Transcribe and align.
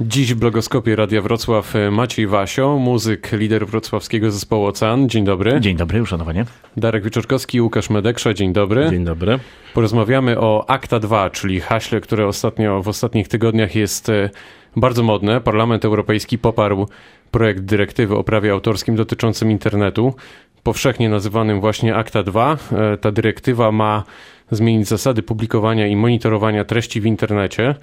Dziś 0.00 0.34
w 0.34 0.38
blogoskopie 0.38 0.96
Radia 0.96 1.22
Wrocław 1.22 1.76
e, 1.76 1.90
Maciej 1.90 2.26
Wasio, 2.26 2.78
muzyk, 2.78 3.32
lider 3.32 3.66
wrocławskiego 3.66 4.30
zespołu 4.30 4.66
Ocean. 4.66 5.08
Dzień 5.08 5.24
dobry. 5.24 5.60
Dzień 5.60 5.76
dobry, 5.76 6.02
uszanowanie. 6.02 6.44
Darek 6.76 7.04
Wieczorkowski, 7.04 7.60
Łukasz 7.60 7.90
Medeksza. 7.90 8.34
Dzień 8.34 8.52
dobry. 8.52 8.90
Dzień 8.90 9.04
dobry. 9.04 9.38
Porozmawiamy 9.74 10.40
o 10.40 10.64
Akta 10.70 11.00
2, 11.00 11.30
czyli 11.30 11.60
haśle, 11.60 12.00
które 12.00 12.26
ostatnio 12.26 12.82
w 12.82 12.88
ostatnich 12.88 13.28
tygodniach 13.28 13.74
jest 13.74 14.08
e, 14.08 14.30
bardzo 14.76 15.02
modne. 15.02 15.40
Parlament 15.40 15.84
Europejski 15.84 16.38
poparł 16.38 16.88
projekt 17.30 17.60
dyrektywy 17.60 18.16
o 18.16 18.24
prawie 18.24 18.52
autorskim 18.52 18.96
dotyczącym 18.96 19.50
internetu, 19.50 20.14
powszechnie 20.62 21.08
nazywanym 21.08 21.60
właśnie 21.60 21.94
Akta 21.94 22.22
2. 22.22 22.56
E, 22.72 22.96
ta 22.96 23.12
dyrektywa 23.12 23.72
ma 23.72 24.04
zmienić 24.50 24.88
zasady 24.88 25.22
publikowania 25.22 25.86
i 25.86 25.96
monitorowania 25.96 26.64
treści 26.64 27.00
w 27.00 27.06
internecie. 27.06 27.74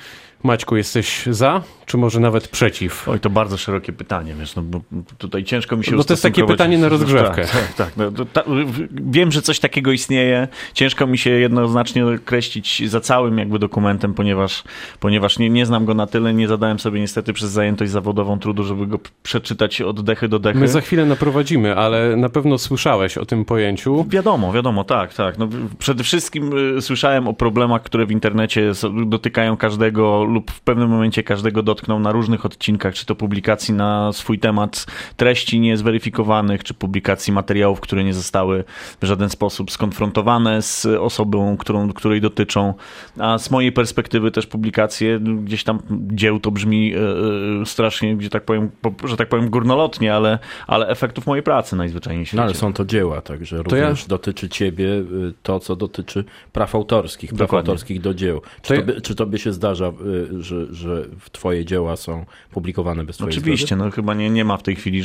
Maćku, 0.44 0.78
jesteś 0.78 1.26
za, 1.26 1.62
czy 1.86 1.98
może 1.98 2.20
nawet 2.20 2.48
przeciw? 2.48 3.08
Oj, 3.10 3.20
to 3.20 3.30
bardzo 3.30 3.58
szerokie 3.58 3.94
pytanie, 3.94 4.34
wiesz, 4.40 4.56
no 4.56 4.62
bo 4.62 4.82
tutaj 5.18 5.44
ciężko 5.44 5.78
mi 5.78 5.84
się 5.84 5.96
No 5.96 6.04
to 6.04 6.14
jest 6.14 6.24
takie 6.24 6.46
pytanie 6.46 6.78
na 6.78 6.90
rozgrzewkę. 6.90 7.42
Tak, 7.42 7.74
tak. 7.74 7.74
tak 7.74 7.92
no, 7.98 8.26
ta, 8.34 8.44
wiem, 8.92 9.32
że 9.32 9.42
coś 9.42 9.60
takiego 9.60 9.92
istnieje. 9.92 10.48
Ciężko 10.74 11.08
mi 11.08 11.18
się 11.18 11.30
jednoznacznie 11.30 12.06
określić 12.06 12.90
za 12.90 13.02
całym 13.02 13.38
jakby 13.38 13.60
dokumentem, 13.60 14.14
ponieważ, 14.14 14.64
ponieważ 15.00 15.40
nie, 15.40 15.50
nie 15.50 15.66
znam 15.66 15.86
go 15.86 15.94
na 15.94 16.08
tyle, 16.08 16.34
nie 16.34 16.48
zadałem 16.48 16.80
sobie 16.80 17.00
niestety 17.00 17.34
przez 17.34 17.50
zajętość 17.50 17.92
zawodową 17.92 18.40
trudu, 18.40 18.64
żeby 18.64 18.88
go 18.88 19.00
przeczytać 19.24 19.82
od 19.82 20.02
dechy 20.02 20.28
do 20.28 20.40
dechy. 20.40 20.60
My 20.60 20.68
za 20.68 20.82
chwilę 20.82 21.06
naprowadzimy, 21.06 21.76
ale 21.76 22.16
na 22.16 22.30
pewno 22.30 22.58
słyszałeś 22.58 23.18
o 23.18 23.26
tym 23.26 23.46
pojęciu. 23.46 24.06
Wiadomo, 24.10 24.54
wiadomo, 24.54 24.84
tak, 24.84 25.14
tak. 25.14 25.38
No, 25.38 25.48
przede 25.80 26.04
wszystkim 26.04 26.51
y, 26.78 26.82
słyszałem 26.82 27.28
o 27.28 27.34
problemach, 27.34 27.84
które 27.84 28.06
w 28.06 28.12
internecie 28.12 28.72
dotykają 29.06 29.58
każdego 29.58 30.24
lub 30.24 30.52
w 30.52 30.62
pewnym 30.62 30.90
momencie 30.90 31.24
każdego 31.24 31.64
dotkną 31.64 32.00
na 32.00 32.12
różnych 32.12 32.46
odcinkach, 32.46 32.94
czy 32.94 33.06
to 33.06 33.16
publikacji 33.16 33.74
na 33.74 34.14
swój 34.14 34.40
temat 34.40 34.86
treści 35.18 35.60
niezweryfikowanych, 35.60 36.64
czy 36.64 36.74
publikacji 36.74 37.34
materiałów, 37.34 37.80
które 37.80 38.04
nie 38.04 38.14
zostały 38.14 38.64
w 39.02 39.06
żaden 39.06 39.30
sposób 39.30 39.72
skonfrontowane 39.72 40.62
z 40.62 40.86
osobą, 40.86 41.58
którą, 41.58 41.94
której 41.94 42.22
dotyczą. 42.22 42.74
A 43.20 43.38
z 43.38 43.52
mojej 43.52 43.72
perspektywy 43.72 44.32
też 44.32 44.48
publikacje 44.48 45.20
gdzieś 45.20 45.64
tam 45.64 45.80
dzieł 45.92 46.40
to 46.40 46.52
brzmi 46.52 46.90
yy, 46.90 47.66
strasznie, 47.66 48.18
gdzie 48.18 48.30
tak 48.30 48.46
powiem, 48.46 48.70
że 49.04 49.18
tak 49.18 49.30
powiem 49.30 49.50
górnolotnie, 49.50 50.16
ale, 50.16 50.40
ale 50.68 50.88
efektów 50.88 51.28
mojej 51.28 51.44
pracy 51.44 51.76
najzwyczajniej 51.76 52.26
świecie. 52.26 52.38
No 52.38 52.44
ale 52.44 52.54
są 52.54 52.74
to 52.74 52.86
dzieła, 52.86 53.22
także 53.22 53.58
to 53.58 53.64
również 53.64 54.02
ja... 54.02 54.08
dotyczy 54.08 54.50
ciebie 54.50 54.88
to, 55.44 55.60
co 55.60 55.76
dotyczy 55.76 56.24
praw 56.54 56.76
autorskich, 56.76 57.30
praw 57.30 57.40
Dokładnie. 57.40 57.70
autorskich 57.70 58.02
do 58.02 58.14
dzieł. 58.14 58.42
Czy 58.62 58.78
to, 58.78 58.84
by, 58.84 59.02
czy 59.02 59.16
to 59.16 59.26
by 59.26 59.40
się 59.40 59.54
zdarza 59.54 59.92
że, 60.40 60.74
że 60.74 61.06
twoje 61.32 61.66
dzieła 61.66 61.96
są 61.96 62.26
publikowane 62.52 63.04
bez 63.04 63.18
twojej 63.18 63.32
Oczywiście, 63.34 63.68
zgody? 63.68 63.84
no 63.84 63.92
chyba 63.92 64.14
nie, 64.14 64.30
nie 64.30 64.46
ma 64.46 64.58
w 64.58 64.64
tej 64.64 64.76
chwili 64.76 65.02
y, 65.02 65.04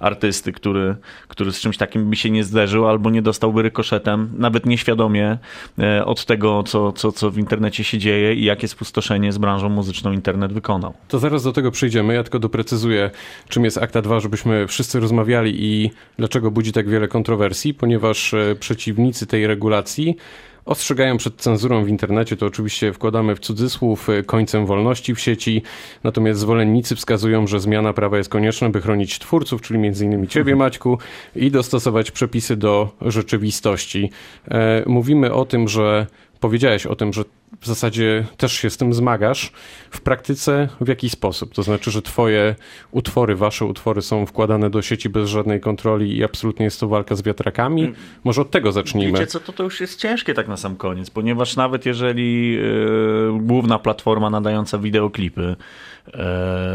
artysty, 0.00 0.52
który, 0.52 0.96
który 1.28 1.52
z 1.52 1.60
czymś 1.60 1.76
takim 1.76 2.10
by 2.10 2.16
się 2.16 2.30
nie 2.30 2.44
zderzył 2.44 2.88
albo 2.88 3.10
nie 3.10 3.22
dostałby 3.22 3.62
rykoszetem, 3.62 4.30
nawet 4.36 4.66
nieświadomie 4.66 5.38
e, 5.78 6.04
od 6.04 6.24
tego, 6.24 6.62
co, 6.62 6.92
co, 6.92 7.12
co 7.12 7.30
w 7.30 7.38
internecie 7.38 7.84
się 7.84 7.98
dzieje 7.98 8.34
i 8.34 8.44
jakie 8.44 8.68
spustoszenie 8.68 9.32
z 9.32 9.38
branżą 9.38 9.68
muzyczną 9.68 10.12
internet 10.12 10.52
wykonał. 10.52 10.94
To 11.08 11.18
zaraz 11.18 11.42
do 11.44 11.52
tego 11.52 11.70
przyjdziemy. 11.70 12.14
Ja 12.14 12.22
tylko 12.22 12.38
doprecyzuję, 12.38 13.10
czym 13.48 13.64
jest 13.64 13.78
Akta 13.78 14.02
2, 14.02 14.20
żebyśmy 14.20 14.66
wszyscy 14.66 15.00
rozmawiali 15.00 15.64
i 15.64 15.90
dlaczego 16.18 16.50
budzi 16.50 16.72
tak 16.72 16.88
wiele 16.88 17.08
kontrowersji, 17.08 17.74
ponieważ 17.74 18.34
e, 18.34 18.56
przeciwnicy 18.60 19.26
tej 19.26 19.46
regulacji 19.46 20.16
Ostrzegają 20.64 21.16
przed 21.16 21.36
cenzurą 21.36 21.84
w 21.84 21.88
internecie, 21.88 22.36
to 22.36 22.46
oczywiście 22.46 22.92
wkładamy 22.92 23.36
w 23.36 23.40
cudzysłów, 23.40 24.08
y, 24.08 24.22
końcem 24.22 24.66
wolności 24.66 25.14
w 25.14 25.20
sieci, 25.20 25.62
natomiast 26.04 26.40
zwolennicy 26.40 26.96
wskazują, 26.96 27.46
że 27.46 27.60
zmiana 27.60 27.92
prawa 27.92 28.18
jest 28.18 28.30
konieczna, 28.30 28.68
by 28.70 28.80
chronić 28.80 29.18
twórców, 29.18 29.62
czyli 29.62 29.78
m.in. 29.78 30.26
ciebie 30.26 30.52
mhm. 30.52 30.58
Maćku 30.58 30.98
i 31.36 31.50
dostosować 31.50 32.10
przepisy 32.10 32.56
do 32.56 32.90
rzeczywistości. 33.00 34.10
E, 34.48 34.82
mówimy 34.86 35.32
o 35.32 35.44
tym, 35.44 35.68
że 35.68 36.06
powiedziałeś 36.40 36.86
o 36.86 36.96
tym, 36.96 37.12
że 37.12 37.24
w 37.60 37.66
zasadzie 37.66 38.24
też 38.36 38.52
się 38.52 38.70
z 38.70 38.76
tym 38.76 38.94
zmagasz. 38.94 39.52
W 39.90 40.00
praktyce 40.00 40.68
w 40.80 40.88
jaki 40.88 41.10
sposób? 41.10 41.54
To 41.54 41.62
znaczy, 41.62 41.90
że 41.90 42.02
twoje 42.02 42.54
utwory, 42.90 43.36
wasze 43.36 43.64
utwory 43.64 44.02
są 44.02 44.26
wkładane 44.26 44.70
do 44.70 44.82
sieci 44.82 45.08
bez 45.08 45.28
żadnej 45.28 45.60
kontroli 45.60 46.16
i 46.16 46.24
absolutnie 46.24 46.64
jest 46.64 46.80
to 46.80 46.88
walka 46.88 47.14
z 47.14 47.22
wiatrakami? 47.22 47.82
Mm. 47.82 47.94
Może 48.24 48.42
od 48.42 48.50
tego 48.50 48.72
zacznijmy. 48.72 49.18
Wiecie 49.18 49.26
co, 49.26 49.40
to, 49.40 49.52
to 49.52 49.62
już 49.62 49.80
jest 49.80 50.00
ciężkie 50.00 50.34
tak 50.34 50.48
na 50.48 50.56
sam 50.56 50.76
koniec, 50.76 51.10
ponieważ 51.10 51.56
nawet 51.56 51.86
jeżeli 51.86 52.52
yy, 52.52 53.38
główna 53.40 53.78
platforma 53.78 54.30
nadająca 54.30 54.78
wideoklipy 54.78 55.56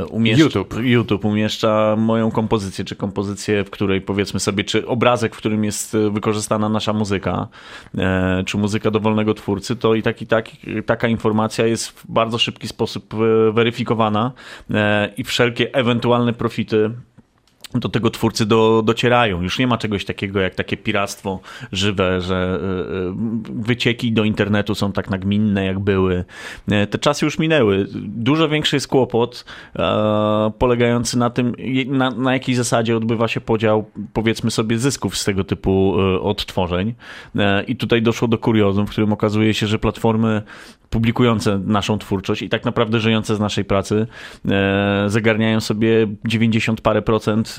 umieszcza, 0.09 0.43
YouTube. 0.43 0.75
YouTube 0.83 1.25
umieszcza 1.25 1.95
moją 1.97 2.31
kompozycję, 2.31 2.85
czy 2.85 2.95
kompozycję, 2.95 3.63
w 3.63 3.69
której 3.69 4.01
powiedzmy 4.01 4.39
sobie, 4.39 4.63
czy 4.63 4.87
obrazek, 4.87 5.35
w 5.35 5.37
którym 5.37 5.63
jest 5.63 5.97
wykorzystana 6.11 6.69
nasza 6.69 6.93
muzyka, 6.93 7.47
e, 7.97 8.43
czy 8.45 8.57
muzyka 8.57 8.91
dowolnego 8.91 9.33
twórcy, 9.33 9.75
to 9.75 9.95
i, 9.95 10.01
tak, 10.01 10.21
i 10.21 10.27
tak, 10.27 10.49
taka 10.85 11.07
informacja 11.07 11.65
jest 11.65 11.87
w 11.87 12.11
bardzo 12.11 12.37
szybki 12.37 12.67
sposób 12.67 13.13
e, 13.13 13.51
weryfikowana 13.51 14.31
i 15.17 15.23
wszelkie 15.23 15.73
ewentualne 15.73 16.33
profity 16.33 16.91
do 17.73 17.89
tego 17.89 18.09
twórcy 18.09 18.45
do, 18.45 18.81
docierają. 18.85 19.41
Już 19.41 19.59
nie 19.59 19.67
ma 19.67 19.77
czegoś 19.77 20.05
takiego 20.05 20.39
jak 20.39 20.55
takie 20.55 20.77
piractwo 20.77 21.39
żywe, 21.71 22.21
że 22.21 22.35
e, 22.35 22.65
e, 23.09 23.15
wycieki 23.53 24.11
do 24.11 24.23
internetu 24.23 24.75
są 24.75 24.91
tak 24.91 25.09
nagminne, 25.09 25.65
jak 25.65 25.79
były. 25.79 26.25
E, 26.71 26.87
te 26.87 26.97
czasy 26.97 27.25
już 27.25 27.39
minęły. 27.39 27.87
Dużo 28.05 28.49
większy 28.49 28.75
jest 28.75 28.87
kłopot 28.87 29.45
polegający 30.59 31.17
na 31.17 31.29
tym, 31.29 31.55
na, 31.87 32.09
na 32.09 32.33
jakiej 32.33 32.55
zasadzie 32.55 32.97
odbywa 32.97 33.27
się 33.27 33.41
podział, 33.41 33.85
powiedzmy 34.13 34.51
sobie, 34.51 34.77
zysków 34.77 35.17
z 35.17 35.25
tego 35.25 35.43
typu 35.43 35.95
odtworzeń. 36.21 36.93
I 37.67 37.75
tutaj 37.75 38.01
doszło 38.01 38.27
do 38.27 38.37
kuriozum, 38.37 38.87
w 38.87 38.89
którym 38.89 39.13
okazuje 39.13 39.53
się, 39.53 39.67
że 39.67 39.79
platformy 39.79 40.41
publikujące 40.89 41.59
naszą 41.59 41.97
twórczość 41.97 42.41
i 42.41 42.49
tak 42.49 42.65
naprawdę 42.65 42.99
żyjące 42.99 43.35
z 43.35 43.39
naszej 43.39 43.65
pracy 43.65 44.07
zagarniają 45.07 45.59
sobie 45.59 46.07
90 46.25 46.81
parę 46.81 47.01
procent 47.01 47.58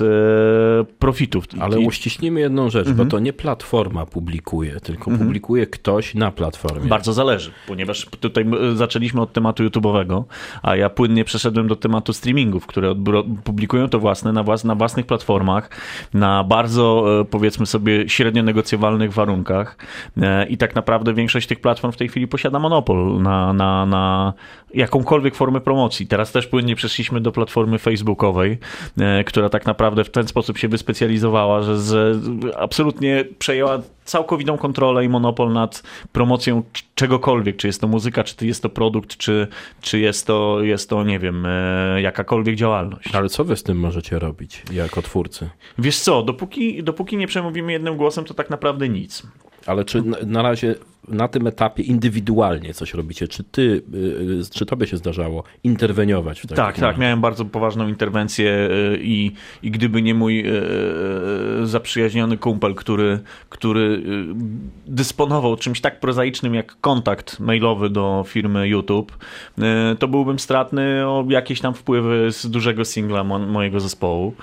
profitów. 0.99 1.45
Ale 1.59 1.79
uściśnijmy 1.79 2.39
jedną 2.39 2.69
rzecz, 2.69 2.87
mhm. 2.87 3.07
bo 3.07 3.11
to 3.11 3.19
nie 3.19 3.33
platforma 3.33 4.05
publikuje, 4.05 4.79
tylko 4.79 5.11
mhm. 5.11 5.17
publikuje 5.17 5.67
ktoś 5.67 6.15
na 6.15 6.31
platformie. 6.31 6.89
Bardzo 6.89 7.13
zależy, 7.13 7.51
ponieważ 7.67 8.05
tutaj 8.19 8.45
zaczęliśmy 8.75 9.21
od 9.21 9.33
tematu 9.33 9.63
YouTube'owego, 9.63 10.23
a 10.61 10.75
ja 10.75 10.89
płynnie 10.89 11.23
przeszedłem 11.23 11.67
do 11.67 11.75
tematu 11.75 12.13
streamingów, 12.13 12.65
które 12.65 12.95
publikują 13.43 13.89
to 13.89 13.99
własne 13.99 14.33
na, 14.33 14.43
włas 14.43 14.63
na 14.63 14.75
własnych 14.75 15.05
platformach, 15.05 15.69
na 16.13 16.43
bardzo 16.43 17.05
e, 17.21 17.25
powiedzmy 17.25 17.65
sobie 17.65 18.09
średnio 18.09 18.43
negocjowalnych 18.43 19.13
warunkach 19.13 19.77
e, 20.21 20.47
i 20.47 20.57
tak 20.57 20.75
naprawdę 20.75 21.13
większość 21.13 21.47
tych 21.47 21.59
platform 21.59 21.93
w 21.93 21.97
tej 21.97 22.09
chwili 22.09 22.27
posiada 22.27 22.59
monopol 22.59 23.21
na, 23.21 23.53
na, 23.53 23.85
na 23.85 24.33
jakąkolwiek 24.73 25.35
formę 25.35 25.61
promocji. 25.61 26.07
Teraz 26.07 26.31
też 26.31 26.47
płynnie 26.47 26.75
przeszliśmy 26.75 27.21
do 27.21 27.31
platformy 27.31 27.79
facebookowej, 27.79 28.57
która 29.25 29.49
tak 29.49 29.65
naprawdę 29.65 30.03
w 30.03 30.09
ten 30.09 30.27
sposób 30.27 30.57
się 30.57 30.67
wyspecjalizowała, 30.67 31.61
że, 31.61 31.77
że 31.77 32.15
absolutnie 32.57 33.25
przejęła 33.39 33.79
całkowitą 34.05 34.57
kontrolę 34.57 35.05
i 35.05 35.09
monopol 35.09 35.53
nad 35.53 35.83
promocją 36.11 36.63
czegokolwiek, 36.95 37.57
czy 37.57 37.67
jest 37.67 37.81
to 37.81 37.87
muzyka, 37.87 38.23
czy 38.23 38.47
jest 38.47 38.63
to 38.63 38.69
produkt, 38.69 39.17
czy, 39.17 39.47
czy 39.81 39.99
jest, 39.99 40.27
to, 40.27 40.61
jest 40.61 40.89
to, 40.89 41.03
nie 41.03 41.19
wiem, 41.19 41.45
e, 41.45 42.01
jakakolwiek 42.01 42.55
działalność. 42.55 43.15
Ale 43.15 43.29
co 43.29 43.43
wy 43.43 43.55
z 43.55 43.63
tym 43.63 43.79
możecie 43.79 44.19
robić 44.19 44.63
jako 44.71 45.01
twórcy? 45.01 45.49
Wiesz 45.77 45.99
co, 45.99 46.23
dopóki, 46.23 46.83
dopóki 46.83 47.17
nie 47.17 47.27
przemówimy 47.27 47.71
jednym 47.71 47.97
głosem, 47.97 48.25
to 48.25 48.33
tak 48.33 48.49
naprawdę 48.49 48.89
nic. 48.89 49.23
Ale 49.65 49.85
czy 49.85 50.03
na 50.25 50.41
razie 50.41 50.75
na 51.07 51.27
tym 51.27 51.47
etapie 51.47 51.83
indywidualnie 51.83 52.73
coś 52.73 52.93
robicie? 52.93 53.27
Czy 53.27 53.43
ty, 53.43 53.61
y, 53.61 53.97
y, 53.97 54.53
czy 54.53 54.65
tobie 54.65 54.87
się 54.87 54.97
zdarzało 54.97 55.43
interweniować 55.63 56.39
w 56.39 56.41
takim 56.41 56.55
Tak, 56.55 56.79
tak. 56.79 56.97
Miałem 56.97 57.21
bardzo 57.21 57.45
poważną 57.45 57.87
interwencję 57.87 58.69
y, 58.71 58.99
i, 59.01 59.31
i 59.63 59.71
gdyby 59.71 60.01
nie 60.01 60.13
mój 60.13 60.45
zaprzyjaźniony 61.63 62.37
kumpel, 62.37 62.75
który, 62.75 63.19
który 63.49 64.03
dysponował 64.87 65.55
czymś 65.55 65.81
tak 65.81 65.99
prozaicznym 65.99 66.55
jak 66.55 66.75
kontakt 66.81 67.39
mailowy 67.39 67.89
do 67.89 68.23
firmy 68.27 68.67
YouTube, 68.67 69.17
to 69.99 70.07
byłbym 70.07 70.39
stratny 70.39 71.07
o 71.07 71.25
jakieś 71.29 71.61
tam 71.61 71.73
wpływy 71.73 72.31
z 72.31 72.49
dużego 72.49 72.85
singla 72.85 73.23
mojego 73.23 73.79
zespołu. 73.79 74.33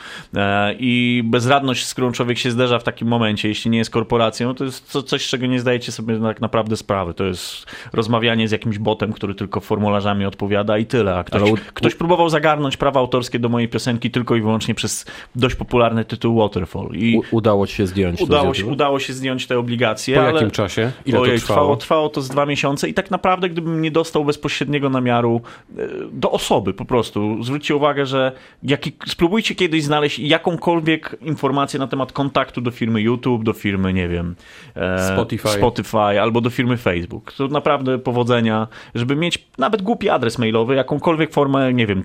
I 0.79 1.23
bezradność, 1.27 1.87
z 1.87 1.93
którą 1.93 2.13
człowiek 2.13 2.39
się 2.39 2.51
zderza 2.51 2.79
w 2.79 2.85
takim 2.85 3.09
momencie, 3.09 3.49
jeśli 3.49 3.71
nie 3.71 3.79
jest 3.79 3.91
korporacją, 3.91 4.55
to 4.55 4.65
jest 4.65 4.99
coś, 5.07 5.29
czego 5.29 5.47
nie 5.47 5.61
zdajecie 5.61 5.93
sobie 5.93 6.21
tak 6.21 6.41
naprawdę 6.41 6.48
naprawdę 6.49 6.77
sprawy. 6.77 7.15
To 7.15 7.25
jest 7.25 7.67
rozmawianie 7.93 8.49
z 8.49 8.53
jakimś 8.53 8.79
botem, 8.79 9.13
który 9.13 9.35
tylko 9.35 9.61
formularzami 9.61 10.25
odpowiada 10.25 10.79
i 10.79 10.87
tyle. 10.87 11.19
A 11.19 11.25
ktoś, 11.25 11.61
ktoś 11.75 11.95
próbował 11.95 12.29
zagarnąć 12.29 12.77
prawa 12.77 13.01
autorskie 13.01 13.39
do 13.39 13.49
mojej 13.49 13.69
piosenki 13.69 14.11
tylko 14.11 14.37
i 14.37 14.41
wyłącznie 14.41 14.75
przez 14.75 15.07
dość 15.37 15.55
popularny 15.55 16.05
tytuł 16.05 16.39
Waterfall. 16.39 16.89
I 16.93 17.19
U, 17.19 17.37
udało 17.37 17.67
ci 17.67 17.75
się 17.75 17.87
zdjąć 17.87 18.21
udało 18.21 18.55
się, 18.55 18.67
udało 18.67 19.01
się 19.01 19.13
zdjąć 19.13 19.47
te 19.47 19.59
obligacje. 19.59 20.17
Po 20.17 20.23
jakim 20.23 20.51
czasie? 20.51 20.93
Ile 21.07 21.21
ojej, 21.21 21.41
to 21.41 21.47
trwało? 21.47 21.61
trwało? 21.61 21.77
Trwało 21.77 22.09
to 22.09 22.23
z 22.23 22.29
dwa 22.29 22.47
miesiące 22.47 22.89
i 22.89 22.95
tak 22.95 23.11
naprawdę 23.11 23.49
gdybym 23.49 23.83
nie 23.83 23.91
dostał 23.91 24.25
bezpośredniego 24.25 24.91
namiaru 24.91 25.41
e, 25.79 25.83
do 26.13 26.31
osoby 26.31 26.75
po 26.75 26.85
prostu. 26.85 27.43
Zwróćcie 27.43 27.77
uwagę, 27.77 28.07
że 28.07 28.33
jaki, 28.63 28.93
spróbujcie 29.07 29.55
kiedyś 29.55 29.85
znaleźć 29.85 30.19
jakąkolwiek 30.19 31.17
informację 31.21 31.81
na 31.81 31.87
temat 31.87 32.13
kontaktu 32.13 32.61
do 32.61 32.71
firmy 32.71 33.01
YouTube, 33.01 33.45
do 33.45 33.53
firmy, 33.53 33.93
nie 33.93 34.09
wiem, 34.09 34.35
e, 34.75 35.15
Spotify. 35.15 35.49
Spotify 35.49 36.21
albo 36.21 36.38
do 36.41 36.51
firmy 36.51 36.77
Facebook. 36.77 37.33
To 37.33 37.49
naprawdę 37.49 37.99
powodzenia, 37.99 38.69
żeby 38.95 39.17
mieć 39.17 39.49
nawet 39.59 39.83
głupi 39.83 40.09
adres 40.09 40.39
mailowy, 40.39 40.75
jakąkolwiek 40.75 41.33
formę, 41.33 41.73
nie 41.75 41.87
wiem, 41.87 42.05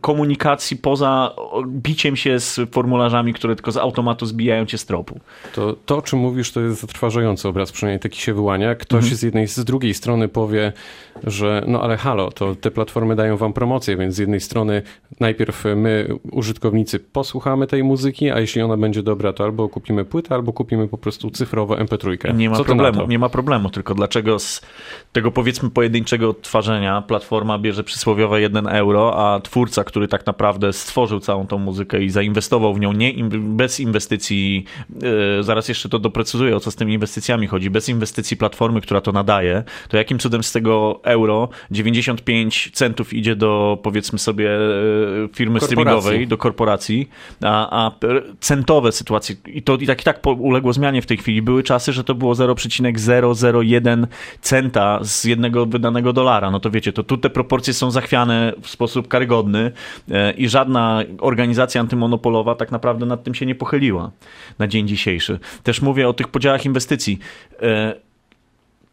komunikacji 0.00 0.76
poza 0.76 1.34
biciem 1.66 2.16
się 2.16 2.40
z 2.40 2.60
formularzami, 2.70 3.34
które 3.34 3.56
tylko 3.56 3.72
z 3.72 3.76
automatu 3.76 4.26
zbijają 4.26 4.66
cię 4.66 4.78
z 4.78 4.86
tropu. 4.86 5.20
To, 5.54 5.76
to 5.86 5.96
o 5.96 6.02
czym 6.02 6.18
mówisz, 6.18 6.52
to 6.52 6.60
jest 6.60 6.80
zatrważający 6.80 7.48
obraz, 7.48 7.72
przynajmniej 7.72 8.00
taki 8.00 8.20
się 8.20 8.34
wyłania. 8.34 8.74
Ktoś 8.74 9.02
mhm. 9.02 9.16
z 9.16 9.22
jednej, 9.22 9.48
z 9.48 9.64
drugiej 9.64 9.94
strony 9.94 10.28
powie, 10.28 10.72
że 11.24 11.62
no 11.66 11.82
ale 11.82 11.96
halo, 11.96 12.30
to 12.30 12.54
te 12.54 12.70
platformy 12.70 13.16
dają 13.16 13.36
wam 13.36 13.52
promocję, 13.52 13.96
więc 13.96 14.14
z 14.14 14.18
jednej 14.18 14.40
strony 14.40 14.82
najpierw 15.20 15.64
my, 15.76 16.08
użytkownicy, 16.32 16.98
posłuchamy 16.98 17.66
tej 17.66 17.84
muzyki, 17.84 18.30
a 18.30 18.40
jeśli 18.40 18.62
ona 18.62 18.76
będzie 18.76 19.02
dobra, 19.02 19.32
to 19.32 19.44
albo 19.44 19.68
kupimy 19.68 20.04
płytę, 20.04 20.34
albo 20.34 20.52
kupimy 20.52 20.88
po 20.88 20.98
prostu 20.98 21.30
cyfrowo 21.30 21.74
MP3. 21.74 22.34
Nie 22.34 22.50
ma 22.50 22.56
Co 22.56 22.64
problemu, 22.64 23.06
nie 23.06 23.18
ma 23.18 23.28
problemu, 23.28 23.55
tylko 23.70 23.94
dlaczego 23.94 24.38
z 24.38 24.60
tego 25.12 25.30
powiedzmy 25.30 25.70
pojedynczego 25.70 26.30
odtwarzania 26.30 27.02
platforma 27.02 27.58
bierze 27.58 27.84
przysłowiowe 27.84 28.40
1 28.40 28.66
euro, 28.66 29.16
a 29.16 29.40
twórca, 29.40 29.84
który 29.84 30.08
tak 30.08 30.26
naprawdę 30.26 30.72
stworzył 30.72 31.20
całą 31.20 31.46
tą 31.46 31.58
muzykę 31.58 32.02
i 32.02 32.10
zainwestował 32.10 32.74
w 32.74 32.80
nią 32.80 32.92
nie, 32.92 33.14
bez 33.38 33.80
inwestycji, 33.80 34.64
yy, 35.02 35.42
zaraz 35.42 35.68
jeszcze 35.68 35.88
to 35.88 35.98
doprecyzuję, 35.98 36.56
o 36.56 36.60
co 36.60 36.70
z 36.70 36.76
tymi 36.76 36.94
inwestycjami 36.94 37.46
chodzi, 37.46 37.70
bez 37.70 37.88
inwestycji 37.88 38.36
platformy, 38.36 38.80
która 38.80 39.00
to 39.00 39.12
nadaje, 39.12 39.64
to 39.88 39.96
jakim 39.96 40.18
cudem 40.18 40.42
z 40.42 40.52
tego 40.52 41.00
euro 41.02 41.48
95 41.70 42.70
centów 42.72 43.12
idzie 43.12 43.36
do 43.36 43.78
powiedzmy 43.82 44.18
sobie 44.18 44.50
e, 44.50 44.58
firmy 45.34 45.60
korporacji. 45.60 45.66
streamingowej, 45.66 46.26
do 46.28 46.38
korporacji, 46.38 47.08
a, 47.42 47.86
a 47.86 47.90
centowe 48.40 48.92
sytuacje, 48.92 49.36
i 49.46 49.62
to 49.62 49.74
i 49.76 49.86
tak 49.86 50.00
i 50.00 50.04
tak 50.04 50.20
uległo 50.38 50.72
zmianie 50.72 51.02
w 51.02 51.06
tej 51.06 51.16
chwili, 51.16 51.42
były 51.42 51.62
czasy, 51.62 51.92
że 51.92 52.04
to 52.04 52.14
było 52.14 52.34
0,001 53.52 54.06
centa 54.40 54.98
z 55.02 55.24
jednego 55.24 55.66
wydanego 55.66 56.12
dolara, 56.12 56.50
no 56.50 56.60
to 56.60 56.70
wiecie, 56.70 56.92
to 56.92 57.02
tu 57.02 57.18
te 57.18 57.30
proporcje 57.30 57.74
są 57.74 57.90
zachwiane 57.90 58.52
w 58.62 58.68
sposób 58.68 59.08
karygodny 59.08 59.72
e, 60.10 60.32
i 60.32 60.48
żadna 60.48 61.02
organizacja 61.20 61.80
antymonopolowa 61.80 62.54
tak 62.54 62.72
naprawdę 62.72 63.06
nad 63.06 63.24
tym 63.24 63.34
się 63.34 63.46
nie 63.46 63.54
pochyliła 63.54 64.10
na 64.58 64.66
dzień 64.66 64.88
dzisiejszy. 64.88 65.38
Też 65.62 65.82
mówię 65.82 66.08
o 66.08 66.12
tych 66.12 66.28
podziałach 66.28 66.64
inwestycji. 66.64 67.18
E, 67.62 68.06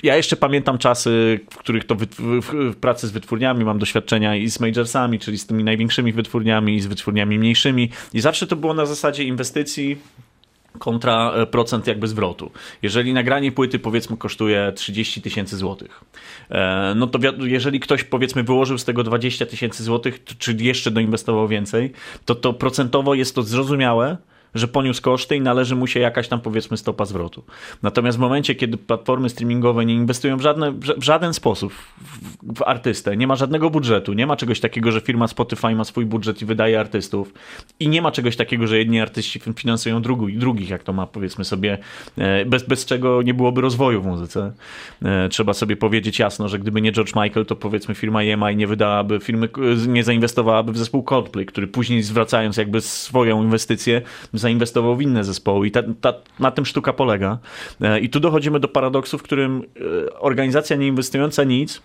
ja 0.03 0.15
jeszcze 0.15 0.35
pamiętam 0.35 0.77
czasy, 0.77 1.39
w 1.50 1.57
których 1.57 1.85
to 1.85 1.95
w 2.41 2.75
pracy 2.75 3.07
z 3.07 3.11
wytwórniami 3.11 3.65
mam 3.65 3.79
doświadczenia 3.79 4.35
i 4.35 4.50
z 4.50 4.59
majorsami, 4.59 5.19
czyli 5.19 5.38
z 5.38 5.45
tymi 5.45 5.63
największymi 5.63 6.13
wytwórniami 6.13 6.75
i 6.75 6.81
z 6.81 6.88
wytwórniami 6.88 7.39
mniejszymi. 7.39 7.89
I 8.13 8.21
zawsze 8.21 8.47
to 8.47 8.55
było 8.55 8.73
na 8.73 8.85
zasadzie 8.85 9.23
inwestycji 9.23 9.97
kontra 10.80 11.31
e, 11.36 11.46
procent 11.46 11.88
jakby 11.88 12.08
zwrotu. 12.08 12.52
Jeżeli 12.81 13.14
nagranie 13.14 13.52
płyty 13.52 13.80
powiedzmy 13.80 14.18
kosztuje 14.18 14.74
30 14.75 15.22
tysięcy 15.22 15.58
złotych, 15.58 16.04
e, 16.50 16.94
no 16.96 17.08
to 17.08 17.20
jeżeli 17.40 17.80
ktoś 17.80 18.04
powiedzmy 18.04 18.44
wyłożył 18.44 18.78
z 18.78 18.86
tego 18.86 19.04
20 19.04 19.46
tysięcy 19.46 19.84
złotych, 19.84 20.24
czy 20.24 20.54
jeszcze 20.54 20.92
doinwestował 20.92 21.48
więcej, 21.48 21.92
to 22.25 22.36
to 22.36 22.54
procentowo 22.54 23.14
jest 23.14 23.36
to 23.36 23.44
zrozumiałe, 23.44 24.18
że 24.55 24.67
poniósł 24.67 25.01
koszty 25.01 25.35
i 25.35 25.41
należy 25.41 25.75
mu 25.75 25.88
się 25.88 26.00
jakaś 26.00 26.27
tam 26.27 26.41
powiedzmy 26.41 26.77
stopa 26.77 27.05
zwrotu. 27.05 27.44
Natomiast 27.83 28.17
w 28.17 28.21
momencie, 28.21 28.55
kiedy 28.55 28.77
platformy 28.77 29.29
streamingowe 29.29 29.85
nie 29.85 29.94
inwestują 29.94 30.38
w, 30.38 30.41
żadne, 30.41 30.71
w 30.71 31.03
żaden 31.03 31.33
sposób 31.33 31.73
w, 31.73 32.57
w, 32.57 32.61
artystę, 32.61 33.17
nie 33.17 33.27
ma 33.27 33.35
żadnego 33.35 33.69
budżetu, 33.69 34.13
nie 34.13 34.27
ma 34.27 34.35
czegoś 34.35 34.59
takiego, 34.59 34.91
że 34.91 35.01
firma 35.01 35.27
Spotify 35.27 35.75
ma 35.75 35.83
swój 35.83 36.05
budżet 36.05 36.41
i 36.41 36.45
wydaje 36.45 36.79
artystów 36.79 37.33
i 37.79 37.88
nie 37.88 38.01
ma 38.01 38.11
czegoś 38.11 38.35
takiego, 38.35 38.67
że 38.67 38.77
jedni 38.77 39.00
artyści 39.00 39.39
finansują 39.55 40.01
drugi, 40.01 40.38
drugich, 40.38 40.69
jak 40.69 40.83
to 40.83 40.94
ma 40.94 41.07
powiedzmy 41.07 41.45
sobie, 41.45 41.77
e, 42.17 42.45
bez, 42.45 42.63
bez 42.63 42.85
czego 42.85 43.21
nie 43.21 43.33
byłoby 43.33 43.61
rozwoju 43.61 44.01
w 44.01 44.05
muzyce. 44.05 44.53
E, 45.05 45.29
trzeba 45.29 45.53
sobie 45.53 45.75
powiedzieć 45.75 46.19
jasno, 46.19 46.50
że 46.50 46.59
gdyby 46.59 46.81
nie 46.81 46.91
George 46.91 47.15
Michael, 47.15 47.45
to 47.45 47.55
powiedzmy 47.55 47.95
firma 47.95 48.23
EMI 48.23 48.55
nie 48.55 48.67
wydałaby, 48.67 49.19
firmy 49.19 49.50
nie 49.88 50.03
zainwestowałaby 50.03 50.71
w 50.71 50.77
zespół 50.77 51.03
Coldplay, 51.03 51.45
który 51.45 51.67
później 51.67 52.03
zwracając 52.03 52.57
jakby 52.57 52.81
swoją 52.81 53.44
inwestycję 53.44 54.01
zainwestował 54.44 54.95
w 54.95 55.01
inne 55.01 55.24
zespoły 55.24 55.68
i 55.68 55.72
ta, 55.72 55.84
ta, 56.01 56.13
na 56.40 56.51
tym 56.51 56.66
sztuka 56.66 56.94
polega. 56.94 57.40
E, 57.81 58.00
I 58.00 58.10
tu 58.10 58.19
dochodzimy 58.19 58.60
do 58.60 58.68
paradoksu, 58.68 59.18
w 59.18 59.24
którym 59.24 59.63
e, 60.07 60.19
organizacja 60.19 60.75
nie 60.75 60.88
inwestująca 60.88 61.44
nic 61.44 61.81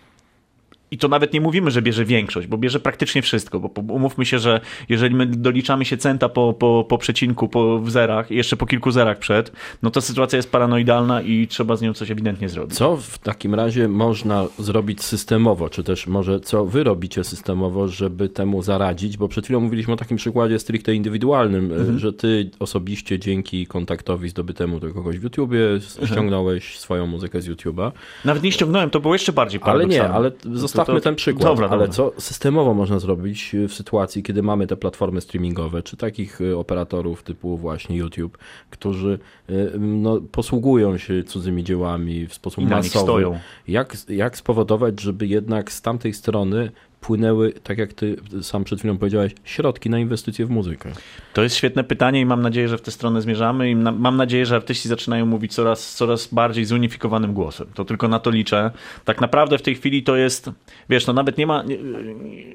i 0.90 0.99
to 0.99 1.08
nawet 1.08 1.32
nie 1.32 1.40
mówimy, 1.40 1.70
że 1.70 1.82
bierze 1.82 2.05
większość, 2.05 2.46
bo 2.46 2.58
bierze 2.58 2.81
praktycznie 2.81 3.23
wszystko, 3.23 3.61
bo 3.61 3.94
umówmy 3.94 4.26
się, 4.26 4.38
że 4.38 4.61
jeżeli 4.88 5.14
my 5.14 5.26
doliczamy 5.26 5.85
się 5.85 5.96
centa 5.96 6.29
po, 6.29 6.52
po, 6.52 6.87
po 6.88 6.99
przecinku, 6.99 7.49
po 7.49 7.79
w 7.79 7.90
zerach, 7.90 8.31
jeszcze 8.31 8.56
po 8.56 8.67
kilku 8.67 8.90
zerach 8.90 9.19
przed, 9.19 9.52
no 9.82 9.90
to 9.90 10.00
sytuacja 10.00 10.37
jest 10.37 10.52
paranoidalna 10.52 11.23
i 11.23 11.46
trzeba 11.46 11.76
z 11.76 11.82
nią 11.82 11.94
coś 11.94 12.11
ewidentnie 12.11 12.49
zrobić. 12.49 12.75
Co 12.76 12.96
w 12.96 13.19
takim 13.19 13.55
razie 13.55 13.88
można 13.88 14.46
zrobić 14.58 15.02
systemowo, 15.02 15.69
czy 15.69 15.82
też 15.85 16.06
może 16.06 16.40
co 16.40 16.67
wy 16.67 16.85
robicie 16.85 17.25
systemowo, 17.25 17.88
żeby 17.88 18.29
temu 18.29 18.62
zaradzić? 18.62 19.17
Bo 19.17 19.29
przed 19.29 19.44
chwilą 19.44 19.61
mówiliśmy 19.61 19.94
o 19.94 19.96
takim 19.96 20.17
przykładzie 20.17 20.58
stricte 20.58 20.94
indywidualnym, 20.94 21.73
mhm. 21.73 21.99
że 21.99 22.12
ty 22.12 22.50
osobiście 22.58 23.19
dzięki 23.19 23.67
kontaktowi 23.67 24.29
zdobytemu 24.29 24.81
do 24.81 24.94
kogoś 24.94 25.19
w 25.19 25.23
YouTubie 25.23 25.61
ściągnąłeś 26.05 26.64
mhm. 26.64 26.81
swoją 26.81 27.06
muzykę 27.06 27.40
z 27.40 27.49
YouTube'a. 27.49 27.93
Nawet 28.25 28.43
nie 28.43 28.52
ściągnąłem, 28.52 28.90
to 28.90 29.00
było 29.00 29.14
jeszcze 29.14 29.32
bardziej 29.32 29.61
paradoksalne. 29.61 30.14
Ale 30.14 30.31
nie, 30.31 30.55
ale 30.55 30.58
zostawmy 30.78 31.00
to, 31.00 31.04
ten 31.04 31.14
przykład, 31.14 31.44
dobra, 31.44 31.69
ale 31.69 31.88
dobra. 31.88 31.94
co 31.94 32.12
systemowo 32.19 32.75
można 32.75 32.98
zrobić 32.98 33.56
w 33.69 33.72
sytuacji, 33.72 34.22
kiedy 34.22 34.42
mamy 34.42 34.66
te 34.66 34.76
platformy 34.76 35.20
streamingowe, 35.20 35.82
czy 35.82 35.96
takich 35.96 36.40
y, 36.40 36.56
operatorów 36.56 37.22
typu 37.22 37.56
właśnie 37.56 37.96
YouTube, 37.96 38.38
którzy 38.70 39.19
y, 39.50 39.72
no, 39.78 40.20
posługują 40.32 40.98
się 40.98 41.25
cudzymi 41.25 41.64
dziełami 41.64 42.26
w 42.26 42.34
sposób 42.34 42.64
masowy. 42.64 43.38
Jak, 43.69 43.96
jak 44.08 44.36
spowodować, 44.36 45.00
żeby 45.00 45.26
jednak 45.26 45.72
z 45.72 45.82
tamtej 45.82 46.12
strony 46.12 46.70
płynęły, 47.00 47.52
tak 47.52 47.78
jak 47.78 47.92
ty 47.92 48.16
sam 48.42 48.64
przed 48.64 48.78
chwilą 48.78 48.98
powiedziałeś, 48.98 49.32
środki 49.44 49.90
na 49.90 49.98
inwestycje 49.98 50.46
w 50.46 50.50
muzykę? 50.50 50.92
To 51.34 51.42
jest 51.42 51.56
świetne 51.56 51.84
pytanie 51.84 52.20
i 52.20 52.26
mam 52.26 52.42
nadzieję, 52.42 52.68
że 52.68 52.78
w 52.78 52.82
tę 52.82 52.90
stronę 52.90 53.22
zmierzamy 53.22 53.70
i 53.70 53.76
na, 53.76 53.92
mam 53.92 54.16
nadzieję, 54.16 54.46
że 54.46 54.56
artyści 54.56 54.88
zaczynają 54.88 55.26
mówić 55.26 55.54
coraz, 55.54 55.94
coraz 55.94 56.26
bardziej 56.26 56.64
zunifikowanym 56.64 57.34
głosem. 57.34 57.66
To 57.74 57.84
tylko 57.84 58.08
na 58.08 58.18
to 58.18 58.30
liczę. 58.30 58.70
Tak 59.04 59.20
naprawdę 59.20 59.58
w 59.58 59.62
tej 59.62 59.74
chwili 59.74 60.02
to 60.02 60.16
jest, 60.16 60.50
wiesz, 60.90 61.06
no 61.06 61.12
nawet 61.12 61.38
nie 61.38 61.46
ma, 61.46 61.62
nie, 61.62 61.78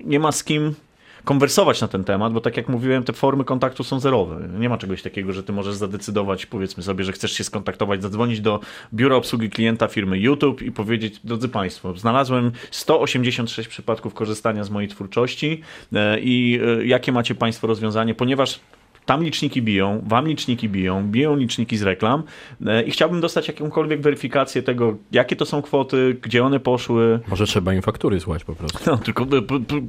nie 0.04 0.20
ma 0.20 0.32
z 0.32 0.44
kim 0.44 0.76
konwersować 1.24 1.82
na 1.82 1.88
ten 1.88 2.04
temat, 2.04 2.34
bo 2.34 2.42
tak 2.42 2.58
jak 2.58 2.70
mówiłem, 2.70 3.04
te 3.04 3.14
formy 3.14 3.44
kontaktu 3.44 3.84
są 3.84 4.00
zerowe. 4.00 4.50
Nie 4.60 4.70
ma 4.70 4.78
czegoś 4.78 5.02
takiego, 5.02 5.34
że 5.34 5.44
ty 5.44 5.54
możesz 5.54 5.76
zadecydować, 5.76 6.46
powiedzmy 6.46 6.84
sobie, 6.84 7.04
że 7.04 7.12
chcesz 7.12 7.32
się 7.32 7.44
skontaktować, 7.44 8.02
zadzwonić 8.02 8.42
do 8.42 8.60
biura 8.94 9.16
obsługi 9.16 9.50
klienta 9.50 9.88
firmy 9.88 10.20
YouTube 10.20 10.62
i 10.62 10.72
powiedzieć, 10.72 11.20
drodzy 11.24 11.50
Państwo, 11.50 11.98
znalazłem 11.98 12.52
186 12.72 13.70
przypadków 13.70 14.14
korzystania 14.14 14.64
z 14.64 14.70
mojej 14.70 14.90
twórczości 14.90 15.62
e, 15.94 16.20
i 16.20 16.60
e, 16.80 16.86
jakie 16.86 17.12
macie 17.12 17.36
Państwo 17.36 17.68
rozwiązanie, 17.68 18.16
ponieważ 18.16 18.60
tam 19.06 19.24
liczniki 19.24 19.62
biją, 19.62 20.04
wam 20.08 20.28
liczniki 20.28 20.70
biją, 20.70 21.08
biją 21.08 21.36
liczniki 21.36 21.78
z 21.78 21.82
reklam 21.82 22.24
e, 22.66 22.84
i 22.84 22.92
chciałbym 22.92 23.22
dostać 23.22 23.48
jakąkolwiek 23.48 24.02
weryfikację 24.02 24.64
tego, 24.64 24.98
jakie 25.12 25.36
to 25.36 25.46
są 25.46 25.62
kwoty, 25.62 26.18
gdzie 26.22 26.44
one 26.44 26.60
poszły. 26.60 27.20
Może 27.28 27.46
trzeba 27.46 27.74
im 27.74 27.82
faktury 27.82 28.20
złać 28.20 28.44
po 28.44 28.56
prostu. 28.56 28.80
No, 28.92 28.98
tylko 28.98 29.26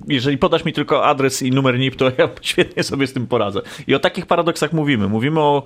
jeżeli 0.09 0.39
podasz 0.39 0.65
mi 0.65 0.73
tylko 0.73 1.07
adres 1.07 1.43
i 1.43 1.51
numer 1.51 1.79
NIP, 1.79 1.97
to 1.97 2.05
ja 2.19 2.29
świetnie 2.43 2.83
sobie 2.83 3.07
z 3.07 3.13
tym 3.13 3.27
poradzę. 3.27 3.61
I 3.87 3.95
o 3.95 3.99
takich 3.99 4.27
paradoksach 4.27 4.73
mówimy. 4.73 5.09
Mówimy 5.09 5.41
o 5.41 5.63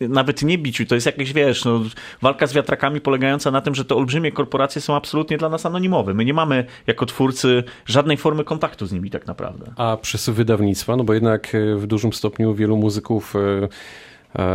nawet 0.00 0.42
nie 0.42 0.58
biciu, 0.58 0.86
to 0.86 0.94
jest 0.94 1.06
jakieś, 1.06 1.32
wiesz, 1.32 1.64
no, 1.64 1.80
walka 2.22 2.46
z 2.46 2.52
wiatrakami 2.52 3.00
polegająca 3.00 3.50
na 3.50 3.60
tym, 3.60 3.74
że 3.74 3.84
te 3.84 3.94
olbrzymie 3.94 4.32
korporacje 4.32 4.80
są 4.80 4.96
absolutnie 4.96 5.38
dla 5.38 5.48
nas 5.48 5.66
anonimowe. 5.66 6.14
My 6.14 6.24
nie 6.24 6.34
mamy 6.34 6.66
jako 6.86 7.06
twórcy 7.06 7.64
żadnej 7.86 8.16
formy 8.16 8.44
kontaktu 8.44 8.86
z 8.86 8.92
nimi 8.92 9.10
tak 9.10 9.26
naprawdę. 9.26 9.72
A 9.76 9.96
przez 9.96 10.28
wydawnictwa, 10.28 10.96
no 10.96 11.04
bo 11.04 11.14
jednak 11.14 11.54
e, 11.54 11.76
w 11.76 11.86
dużym 11.86 12.12
stopniu 12.12 12.54
wielu 12.54 12.76
muzyków 12.76 13.36
e, 13.36 13.68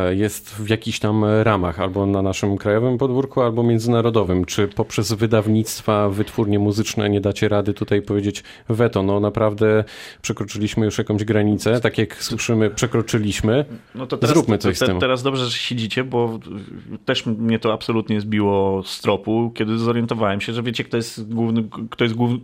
jest 0.10 0.56
w 0.56 0.70
jakichś 0.70 1.00
tam 1.00 1.26
ramach, 1.44 1.80
albo 1.80 2.06
na 2.06 2.22
naszym 2.22 2.58
krajowym 2.58 2.98
podwórku, 2.98 3.42
albo 3.42 3.64
międzynarodowym. 3.64 4.46
Czy 4.46 4.68
poprzez 4.68 5.14
wydawnictwa, 5.14 6.10
wytwórnie 6.10 6.60
muzyczne 6.60 7.10
nie 7.10 7.22
dacie 7.22 7.50
rady 7.50 7.74
tutaj 7.74 8.02
powiedzieć 8.02 8.44
weto, 8.70 9.04
no 9.04 9.20
naprawdę 9.20 9.84
przekroczyliśmy 10.22 10.86
już 10.86 10.98
jakąś 10.98 11.24
granicę, 11.24 11.80
tak 11.80 11.98
jak 11.98 12.24
słyszymy, 12.24 12.70
przekroczyliśmy, 12.70 13.66
no 13.96 14.08
to 14.08 14.18
teraz, 14.18 14.36
zróbmy 14.36 14.58
coś 14.58 14.80
te, 14.80 14.86
z 14.86 14.90
tym. 14.90 15.00
Teraz 15.00 15.24
dobrze, 15.24 15.46
że 15.46 15.58
siedzicie, 15.58 16.04
bo 16.04 16.40
też 17.06 17.26
mnie 17.26 17.60
to 17.60 17.74
absolutnie 17.74 18.22
zbiło 18.22 18.84
z 18.84 19.02
tropu, 19.02 19.52
kiedy 19.56 19.78
zorientowałem 19.78 20.42
się, 20.42 20.54
że 20.54 20.64
wiecie, 20.64 20.84
kto 20.84 20.98
jest 20.98 21.34
główny, 21.34 21.64
kto 21.90 22.04
jest 22.04 22.16
główny, 22.16 22.40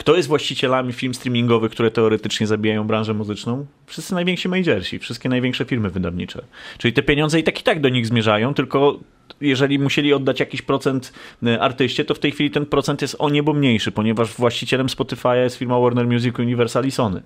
kto 0.00 0.16
jest 0.16 0.28
właścicielami 0.28 0.92
film 0.92 1.14
streamingowych, 1.14 1.72
które 1.72 1.90
teoretycznie 1.90 2.46
zabijają 2.46 2.86
branżę 2.86 3.14
muzyczną? 3.14 3.66
Wszyscy 3.86 4.14
najwięksi 4.14 4.48
majorsi, 4.48 4.98
wszystkie 4.98 5.28
największe 5.28 5.64
firmy 5.64 5.90
wydawnicze. 5.90 6.42
Czyli 6.78 6.92
te 6.92 7.02
pieniądze 7.02 7.38
i 7.40 7.42
tak 7.42 7.60
i 7.60 7.62
tak 7.62 7.80
do 7.80 7.88
nich 7.88 8.06
zmierzają, 8.06 8.54
tylko 8.54 8.98
jeżeli 9.40 9.78
musieli 9.78 10.14
oddać 10.14 10.40
jakiś 10.40 10.62
procent 10.62 11.12
e, 11.46 11.60
artyście, 11.60 12.04
to 12.04 12.14
w 12.14 12.18
tej 12.18 12.32
chwili 12.32 12.50
ten 12.50 12.66
procent 12.66 13.02
jest 13.02 13.16
o 13.18 13.30
niebo 13.30 13.52
mniejszy, 13.52 13.92
ponieważ 13.92 14.34
właścicielem 14.34 14.86
Spotify'a 14.86 15.34
jest 15.34 15.56
firma 15.56 15.80
Warner 15.80 16.06
Music 16.06 16.38
Universal 16.38 16.84
i 16.84 16.90
Sony. 16.90 17.22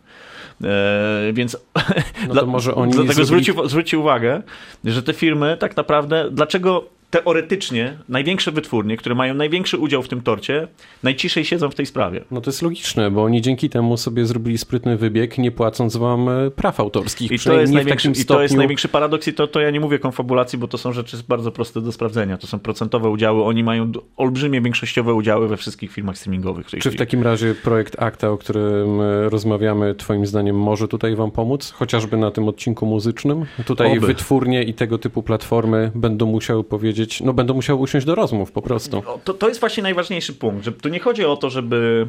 E, 0.65 1.33
więc 1.33 1.57
no 2.29 2.35
to 2.35 2.47
może 2.47 2.75
oni 2.75 2.93
dlatego 2.93 3.25
zwróci, 3.25 3.53
zwróci 3.65 3.97
uwagę, 3.97 4.43
że 4.85 5.03
te 5.03 5.13
firmy 5.13 5.57
tak 5.61 5.77
naprawdę, 5.77 6.29
dlaczego 6.31 6.85
teoretycznie 7.15 7.99
największe 8.09 8.53
wytwórnie, 8.53 8.97
które 8.97 9.15
mają 9.15 9.35
największy 9.35 9.79
udział 9.79 10.03
w 10.03 10.09
tym 10.09 10.23
torcie, 10.23 10.69
najciszej 11.03 11.45
siedzą 11.45 11.71
w 11.71 11.75
tej 11.75 11.87
sprawie. 11.87 12.25
No 12.31 12.41
to 12.41 12.51
jest 12.51 12.63
logiczne, 12.63 13.11
bo 13.11 13.25
oni 13.25 13.43
dzięki 13.43 13.71
temu 13.71 13.97
sobie 13.97 14.27
zrobili 14.27 14.59
sprytny 14.59 14.97
wybieg, 14.97 15.39
nie 15.39 15.51
płacąc 15.51 15.97
wam 15.97 16.29
e, 16.29 16.51
praw 16.51 16.81
autorskich. 16.81 17.33
I 17.33 17.39
to 17.39 17.61
jest, 17.61 17.73
największy, 17.73 18.13
i 18.21 18.25
to 18.25 18.43
jest 18.43 18.57
największy 18.57 18.89
paradoks 18.89 19.29
i 19.29 19.33
to, 19.33 19.47
to 19.47 19.61
ja 19.61 19.71
nie 19.71 19.81
mówię 19.81 19.99
konfabulacji, 19.99 20.59
bo 20.59 20.69
to 20.69 20.79
są 20.79 20.93
rzeczy 20.93 21.17
bardzo 21.29 21.53
proste 21.53 21.81
do 21.81 21.93
sprawdzenia. 21.93 22.39
To 22.39 22.47
są 22.47 22.59
procentowe 22.59 23.11
udziały. 23.11 23.45
Oni 23.45 23.65
mają 23.65 23.93
olbrzymie 24.17 24.61
większościowe 24.61 25.15
udziały 25.15 25.49
we 25.49 25.57
wszystkich 25.57 25.93
firmach 25.93 26.19
streamingowych. 26.19 26.67
W 26.67 26.71
Czy 26.71 26.91
w 26.91 26.97
takim 26.97 27.23
razie 27.23 27.55
projekt 27.55 28.03
Akta, 28.03 28.31
o 28.31 28.39
którym 28.39 29.01
e, 29.01 29.29
rozmawiamy, 29.29 29.95
twoim 29.95 30.27
zdaniem 30.27 30.57
może 30.57 30.89
tutaj 30.89 31.17
wam 31.17 31.31
pomóc? 31.31 31.71
Chociażby 31.71 32.17
na 32.17 32.31
tym 32.31 32.49
odcinku 32.49 32.87
muzycznym? 32.87 33.45
Tutaj 33.67 33.99
Oby. 33.99 34.07
wytwórnie 34.07 34.63
i 34.63 34.75
tego 34.75 34.99
typu 34.99 35.23
platformy 35.23 35.91
będą 35.95 36.27
musiały 36.27 36.65
powiedzieć 36.65 37.04
powiedzieć, 37.05 37.21
no 37.21 37.33
będą 37.33 37.55
musiały 37.55 37.81
usiąść 37.81 38.07
do 38.07 38.15
rozmów 38.15 38.53
po 38.53 38.63
prostu. 38.63 39.03
To, 39.25 39.35
to 39.35 39.49
jest 39.49 39.61
właśnie 39.61 39.83
najważniejszy 39.83 40.33
punkt, 40.33 40.65
że 40.65 40.73
tu 40.73 40.89
nie 40.89 41.01
chodzi 41.01 41.25
o 41.25 41.37
to, 41.37 41.51
żeby 41.51 42.07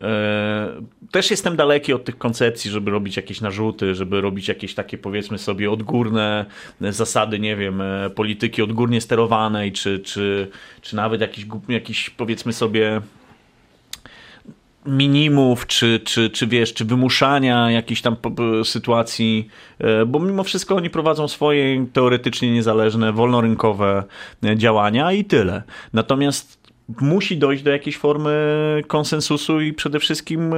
e, 0.00 0.82
też 1.10 1.30
jestem 1.30 1.56
daleki 1.56 1.92
od 1.92 2.04
tych 2.04 2.18
koncepcji, 2.18 2.70
żeby 2.70 2.90
robić 2.90 3.16
jakieś 3.16 3.40
narzuty, 3.40 3.94
żeby 3.94 4.20
robić 4.20 4.48
jakieś 4.48 4.74
takie 4.74 4.98
powiedzmy 4.98 5.38
sobie 5.38 5.70
odgórne 5.70 6.46
zasady, 6.80 7.38
nie 7.38 7.56
wiem, 7.56 7.80
e, 7.80 8.10
polityki 8.10 8.62
odgórnie 8.62 9.00
sterowanej, 9.00 9.72
czy, 9.72 9.98
czy, 9.98 10.48
czy 10.80 10.96
nawet 10.96 11.20
jakiś, 11.20 11.46
jakiś 11.68 12.10
powiedzmy 12.10 12.52
sobie 12.52 13.00
minimów, 14.86 15.66
czy, 15.66 16.00
czy, 16.04 16.30
czy 16.30 16.46
wiesz, 16.46 16.74
czy 16.74 16.84
wymuszania 16.84 17.70
jakichś 17.70 18.00
tam 18.00 18.16
sytuacji, 18.64 19.48
e, 19.78 20.06
bo 20.06 20.20
mimo 20.20 20.44
wszystko 20.44 20.76
oni 20.76 20.90
prowadzą 20.90 21.28
swoje 21.28 21.86
teoretycznie 21.92 22.50
niezależne, 22.50 23.12
wolnorynkowe 23.12 24.04
e, 24.44 24.56
działania 24.56 25.12
i 25.12 25.24
tyle. 25.24 25.62
Natomiast 25.92 26.66
musi 27.00 27.36
dojść 27.36 27.62
do 27.62 27.70
jakiejś 27.70 27.96
formy 27.96 28.82
konsensusu 28.86 29.60
i 29.60 29.72
przede 29.72 30.00
wszystkim 30.00 30.54
e, 30.54 30.56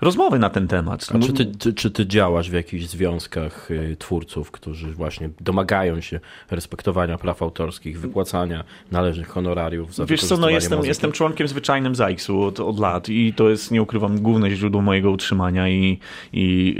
rozmowy 0.00 0.38
na 0.38 0.50
ten 0.50 0.68
temat. 0.68 1.06
A 1.14 1.18
czy 1.18 1.32
ty, 1.32 1.52
czy, 1.58 1.74
czy 1.74 1.90
ty 1.90 2.06
działasz 2.06 2.50
w 2.50 2.52
jakichś 2.52 2.84
związkach 2.84 3.70
y, 3.70 3.96
twórców, 3.98 4.50
którzy 4.50 4.92
właśnie 4.92 5.30
domagają 5.40 6.00
się 6.00 6.20
respektowania 6.50 7.18
praw 7.18 7.42
autorskich, 7.42 8.00
wypłacania 8.00 8.64
należnych 8.92 9.28
honorariów 9.28 9.94
za 9.94 10.06
Wiesz 10.06 10.24
co, 10.24 10.36
no 10.36 10.50
jestem, 10.50 10.84
jestem 10.84 11.12
członkiem 11.12 11.48
zwyczajnym 11.48 11.94
ZAIKS-u 11.94 12.42
od, 12.42 12.60
od 12.60 12.78
lat 12.78 13.08
i 13.08 13.32
to 13.32 13.50
jest, 13.50 13.70
nie 13.70 13.82
ukrywam, 13.82 14.20
główne 14.20 14.50
źródło 14.50 14.82
mojego 14.82 15.10
utrzymania 15.10 15.68
i, 15.68 15.98
i 16.32 16.76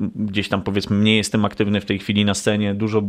y, 0.00 0.06
gdzieś 0.16 0.48
tam 0.48 0.62
powiedzmy 0.62 0.96
nie 0.96 1.16
jestem 1.16 1.44
aktywny 1.44 1.80
w 1.80 1.84
tej 1.84 1.98
chwili 1.98 2.24
na 2.24 2.34
scenie, 2.34 2.74
dużo 2.74 3.02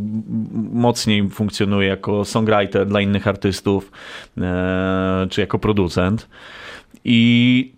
mocniej 0.73 1.29
funkcjonuję 1.29 1.87
jako 1.87 2.25
songwriter 2.25 2.87
dla 2.87 3.01
innych 3.01 3.27
artystów, 3.27 3.91
e, 4.37 5.27
czy 5.29 5.41
jako 5.41 5.59
producent. 5.59 6.27
I 7.05 7.76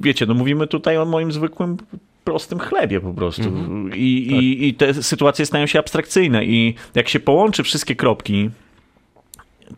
wiecie, 0.00 0.26
no 0.26 0.34
mówimy 0.34 0.66
tutaj 0.66 0.98
o 0.98 1.04
moim 1.04 1.32
zwykłym 1.32 1.76
prostym 2.24 2.58
chlebie 2.58 3.00
po 3.00 3.14
prostu. 3.14 3.42
Mm 3.42 3.90
-hmm. 3.90 3.96
I, 3.96 4.26
tak. 4.30 4.42
i, 4.42 4.68
I 4.68 4.74
te 4.74 4.94
sytuacje 4.94 5.46
stają 5.46 5.66
się 5.66 5.78
abstrakcyjne 5.78 6.44
i 6.44 6.74
jak 6.94 7.08
się 7.08 7.20
połączy 7.20 7.62
wszystkie 7.62 7.96
kropki, 7.96 8.50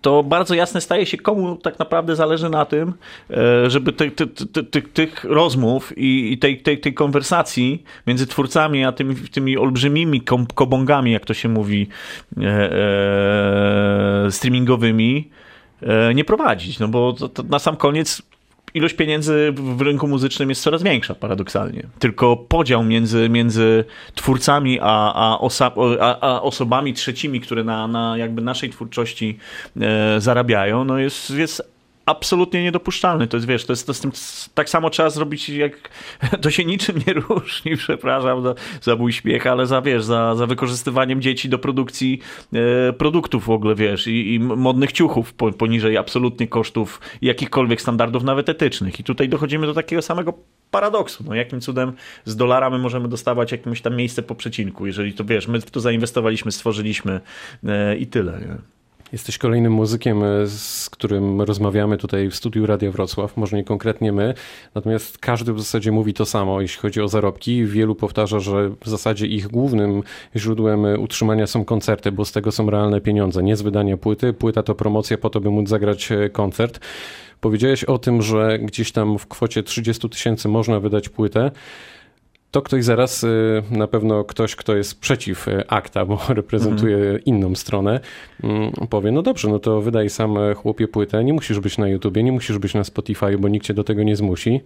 to 0.01 0.23
bardzo 0.23 0.55
jasne 0.55 0.81
staje 0.81 1.07
się, 1.07 1.17
komu 1.17 1.57
tak 1.57 1.79
naprawdę 1.79 2.17
zależy 2.17 2.49
na 2.49 2.65
tym, 2.65 2.93
e, 3.31 3.71
żeby 3.71 3.93
ty, 3.93 4.11
ty, 4.11 4.27
ty, 4.65 4.83
tych 4.83 5.25
rozmów 5.25 5.93
i 5.97 6.39
tej, 6.39 6.63
tej, 6.63 6.81
tej 6.81 6.95
konwersacji 6.95 7.85
między 8.07 8.27
twórcami 8.27 8.85
a 8.85 8.93
tymi, 8.93 9.15
tymi 9.15 9.59
olbrzymimi 9.59 10.21
kobongami, 10.55 11.13
jak 11.13 11.25
to 11.25 11.35
się 11.35 11.49
mówi, 11.49 11.89
e, 12.43 12.73
e, 14.27 14.31
streamingowymi, 14.31 15.31
e, 15.83 16.15
nie 16.15 16.25
prowadzić. 16.25 16.79
No 16.79 16.89
bo 16.89 17.13
to, 17.13 17.29
to 17.29 17.43
na 17.43 17.59
sam 17.59 17.77
koniec 17.77 18.23
ilość 18.77 18.95
pieniędzy 18.95 19.53
w 19.57 19.81
rynku 19.81 20.09
muzycznym 20.09 20.49
jest 20.49 20.63
coraz 20.63 20.83
większa, 20.83 21.15
paradoksalnie. 21.15 21.83
Tylko 21.99 22.37
podział 22.37 22.85
między, 22.85 23.29
między 23.29 23.85
twórcami 24.15 24.79
a, 24.83 25.13
a, 25.15 25.39
osa, 25.39 25.73
a, 26.01 26.21
a 26.21 26.43
osobami 26.43 26.95
trzecimi, 26.95 27.41
które 27.41 27.65
na, 27.65 27.89
na 27.89 28.19
jakby 28.19 28.43
naszej 28.43 28.71
twórczości 28.71 29.39
e, 29.81 30.21
zarabiają, 30.21 30.85
no 30.85 30.99
jest, 30.99 31.31
jest 31.31 31.76
absolutnie 32.07 32.63
niedopuszczalny. 32.63 33.27
To 33.27 33.37
jest, 33.37 33.47
wiesz, 33.47 33.65
to 33.65 33.73
jest, 33.73 33.87
to 33.87 33.91
jest 33.91 34.03
tym, 34.03 34.13
tak 34.55 34.69
samo 34.69 34.91
trzeba 34.91 35.11
zrobić, 35.11 35.49
jak 35.49 35.91
to 36.43 36.51
się 36.51 36.65
niczym 36.65 36.97
nie 37.07 37.13
różni, 37.13 37.77
przepraszam 37.87 38.43
za, 38.43 38.55
za 38.83 38.97
mój 38.97 39.13
śmiech, 39.13 39.47
ale 39.47 39.67
za, 39.67 39.83
wiesz, 39.83 40.05
za, 40.05 40.35
za 40.35 40.47
wykorzystywaniem 40.47 41.23
dzieci 41.23 41.49
do 41.49 41.59
produkcji 41.59 42.21
e, 42.53 42.93
produktów 42.93 43.45
w 43.45 43.51
ogóle, 43.51 43.75
wiesz, 43.75 44.07
i, 44.07 44.35
i 44.35 44.41
modnych 44.41 44.93
ciuchów 44.93 45.35
po, 45.35 45.53
poniżej 45.53 45.97
absolutnie 45.97 46.49
kosztów 46.49 47.01
jakichkolwiek 47.23 47.81
standardów, 47.81 48.25
nawet 48.25 48.49
etycznych. 48.49 49.01
I 49.01 49.05
tutaj 49.05 49.29
dochodzimy 49.29 49.67
do 49.67 49.75
takiego 49.75 50.03
samego 50.03 50.35
paradoksu. 50.71 51.25
No, 51.27 51.35
jakim 51.35 51.61
cudem 51.61 51.93
z 52.25 52.37
dolara 52.37 52.71
my 52.71 52.79
możemy 52.79 53.09
dostawać 53.09 53.53
jakieś 53.53 53.81
tam 53.81 53.97
miejsce 53.97 54.23
po 54.23 54.35
przecinku, 54.35 54.87
jeżeli 54.87 55.13
to, 55.13 55.25
wiesz, 55.25 55.49
my 55.49 55.61
w 55.61 55.71
to 55.71 55.81
zainwestowaliśmy, 55.81 56.53
stworzyliśmy 56.53 57.21
e, 57.67 57.97
i 57.97 58.07
tyle, 58.07 58.41
nie? 58.41 58.76
Jesteś 59.13 59.39
kolejnym 59.39 59.73
muzykiem, 59.73 60.23
e, 60.23 60.47
z 60.47 60.91
którym 60.91 61.43
rozmawiamy 61.43 61.97
tutaj 61.97 62.31
w 62.31 62.37
studiu 62.37 62.67
Radia 62.67 62.91
Wrocław, 62.91 63.37
może 63.37 63.57
nie 63.57 63.65
konkretnie 63.65 64.13
my, 64.13 64.35
natomiast 64.75 65.19
każdy 65.19 65.53
w 65.53 65.59
zasadzie 65.61 65.93
mówi 65.93 66.15
to 66.15 66.27
samo, 66.27 66.61
jeśli 66.61 66.81
chodzi 66.81 67.01
o 67.01 67.09
zarobki. 67.09 67.65
Wielu 67.65 67.95
powtarza, 67.95 68.41
że 68.41 68.69
w 68.69 68.89
zasadzie 68.89 69.27
ich 69.27 69.49
głównym 69.49 70.03
źródłem 70.37 70.85
utrzymania 70.99 71.47
są 71.47 71.65
koncerty, 71.65 72.13
bo 72.13 72.25
z 72.25 72.33
tego 72.33 72.53
są 72.53 72.71
realne 72.71 73.01
pieniądze, 73.01 73.43
nie 73.43 73.57
z 73.57 73.63
wydania 73.63 73.97
płyty. 73.97 74.33
Płyta 74.33 74.63
to 74.63 74.75
promocja 74.75 75.19
po 75.19 75.31
to, 75.31 75.41
by 75.41 75.51
móc 75.51 75.69
zagrać 75.69 76.13
e, 76.13 76.31
koncert. 76.31 76.81
Powiedziałeś 77.41 77.85
o 77.85 77.99
tym, 77.99 78.23
że 78.23 78.59
gdzieś 78.59 78.93
tam 78.93 79.19
w 79.19 79.27
kwocie 79.27 79.63
30 79.63 80.11
tysięcy 80.11 80.49
można 80.49 80.81
wydać 80.81 81.09
płytę 81.09 81.51
to 82.57 82.63
ktoś 82.63 82.85
zaraz, 82.85 83.25
y, 83.25 83.63
na 83.71 83.87
pewno 83.87 84.25
ktoś, 84.25 84.57
kto 84.57 84.77
jest 84.77 85.01
przeciw 85.01 85.49
y, 85.49 85.69
akta, 85.69 86.05
bo 86.05 86.21
reprezentuje 86.29 86.97
mhm. 86.97 87.25
inną 87.25 87.55
stronę, 87.55 88.01
mm, 88.45 88.73
powie, 88.91 89.13
no 89.13 89.23
dobrze, 89.23 89.49
no 89.49 89.59
to 89.59 89.81
wydaj 89.81 90.11
sam 90.11 90.39
e, 90.39 90.55
chłopie 90.55 90.89
płytę, 90.89 91.25
nie 91.25 91.33
musisz 91.33 91.61
być 91.61 91.79
na 91.79 91.89
YouTubie, 91.89 92.23
nie 92.23 92.33
musisz 92.33 92.59
być 92.59 92.75
na 92.75 92.85
Spotify, 92.85 93.39
bo 93.39 93.49
nikt 93.49 93.67
cię 93.67 93.75
do 93.75 93.85
tego 93.85 94.03
nie 94.03 94.17
zmusi. 94.17 94.61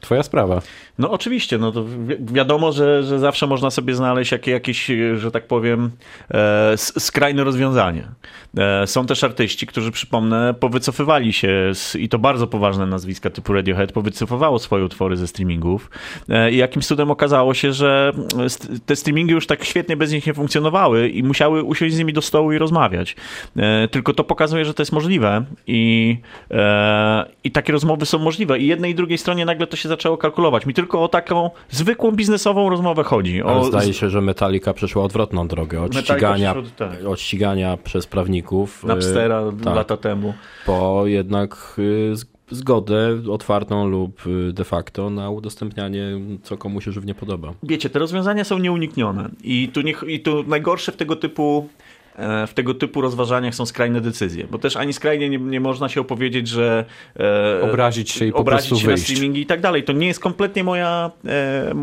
Twoja 0.00 0.22
sprawa. 0.22 0.62
No 0.98 1.10
oczywiście, 1.10 1.58
no 1.58 1.72
to 1.72 1.84
wi 1.84 2.16
wiadomo, 2.20 2.72
że, 2.72 3.02
że 3.02 3.18
zawsze 3.18 3.46
można 3.46 3.70
sobie 3.70 3.94
znaleźć 3.94 4.32
jakie, 4.32 4.50
jakieś, 4.50 4.90
że 5.16 5.30
tak 5.30 5.46
powiem, 5.46 5.90
e, 6.30 6.72
skrajne 6.76 7.44
rozwiązanie. 7.44 8.08
E, 8.56 8.86
są 8.86 9.06
też 9.06 9.24
artyści, 9.24 9.66
którzy, 9.66 9.90
przypomnę, 9.90 10.54
powycofywali 10.60 11.32
się 11.32 11.70
z, 11.74 11.94
i 11.94 12.08
to 12.08 12.18
bardzo 12.18 12.46
poważne 12.46 12.86
nazwiska 12.86 13.30
typu 13.30 13.52
Radiohead 13.52 13.92
powycofowało 13.92 14.58
swoje 14.58 14.84
utwory 14.84 15.16
ze 15.16 15.26
streamingów 15.26 15.90
e, 16.28 16.50
i 16.50 16.56
jakimś 16.56 16.86
cudem 16.86 17.10
okazało 17.10 17.54
się, 17.54 17.72
że 17.72 18.12
te 18.86 18.96
streamingi 18.96 19.32
już 19.32 19.46
tak 19.46 19.64
świetnie 19.64 19.96
bez 19.96 20.12
nich 20.12 20.26
nie 20.26 20.34
funkcjonowały 20.34 21.08
i 21.08 21.22
musiały 21.22 21.62
usiąść 21.62 21.94
z 21.94 21.98
nimi 21.98 22.12
do 22.12 22.22
stołu 22.22 22.52
i 22.52 22.58
rozmawiać. 22.58 23.16
E, 23.56 23.88
tylko 23.88 24.12
to 24.14 24.24
pokazuje, 24.24 24.64
że 24.64 24.74
to 24.74 24.82
jest 24.82 24.92
możliwe 24.92 25.44
i, 25.66 26.16
e, 26.50 27.26
i 27.44 27.50
takie 27.50 27.72
rozmowy 27.72 28.06
są 28.06 28.18
możliwe 28.18 28.58
i 28.58 28.66
jednej 28.66 28.90
i 28.90 28.94
drugiej 28.94 29.18
stronie 29.18 29.44
nagle 29.44 29.66
to 29.66 29.76
się 29.76 29.85
zaczęło 29.86 30.16
kalkulować. 30.16 30.66
Mi 30.66 30.74
tylko 30.74 31.02
o 31.02 31.08
taką 31.08 31.50
zwykłą 31.70 32.12
biznesową 32.12 32.70
rozmowę 32.70 33.02
chodzi. 33.02 33.42
O... 33.42 33.48
Ale 33.48 33.64
zdaje 33.64 33.94
się, 33.94 34.10
że 34.10 34.20
Metallica 34.20 34.72
przeszła 34.72 35.04
odwrotną 35.04 35.48
drogę. 35.48 35.82
Od, 35.82 35.96
ścigania, 35.96 36.54
tak. 36.76 37.04
od 37.06 37.20
ścigania 37.20 37.76
przez 37.76 38.06
prawników. 38.06 38.84
Napstera 38.84 39.42
y, 39.60 39.64
tak, 39.64 39.76
lata 39.76 39.96
temu. 39.96 40.34
Po 40.66 41.02
jednak 41.06 41.76
y, 41.78 42.14
zgodę 42.50 43.18
otwartą 43.30 43.86
lub 43.86 44.26
y, 44.26 44.52
de 44.52 44.64
facto 44.64 45.10
na 45.10 45.30
udostępnianie, 45.30 46.20
co 46.42 46.56
komu 46.56 46.80
się 46.80 46.92
żywnie 46.92 47.14
podoba. 47.14 47.52
Wiecie, 47.62 47.90
te 47.90 47.98
rozwiązania 47.98 48.44
są 48.44 48.58
nieuniknione 48.58 49.28
i 49.44 49.68
tu, 49.68 49.80
nie, 49.80 49.94
i 50.06 50.20
tu 50.20 50.42
najgorsze 50.42 50.92
w 50.92 50.96
tego 50.96 51.16
typu 51.16 51.68
w 52.46 52.50
tego 52.54 52.74
typu 52.74 53.00
rozważaniach 53.00 53.54
są 53.54 53.66
skrajne 53.66 54.00
decyzje, 54.00 54.46
bo 54.50 54.58
też 54.58 54.76
ani 54.76 54.92
skrajnie 54.92 55.28
nie, 55.28 55.38
nie 55.38 55.60
można 55.60 55.88
się 55.88 56.00
opowiedzieć, 56.00 56.48
że 56.48 56.84
e, 57.20 57.70
obrazić 57.70 58.10
się 58.10 58.26
i 58.26 58.32
po 58.32 58.38
obrazić 58.38 58.68
prostu 58.68 58.82
się 58.82 58.88
wyjść. 58.88 59.02
na 59.02 59.14
streamingi 59.14 59.40
i 59.40 59.46
tak 59.46 59.60
dalej. 59.60 59.84
To 59.84 59.92
nie 59.92 60.06
jest 60.06 60.20
kompletnie 60.20 60.64
moja, 60.64 61.10
e, 61.24 61.74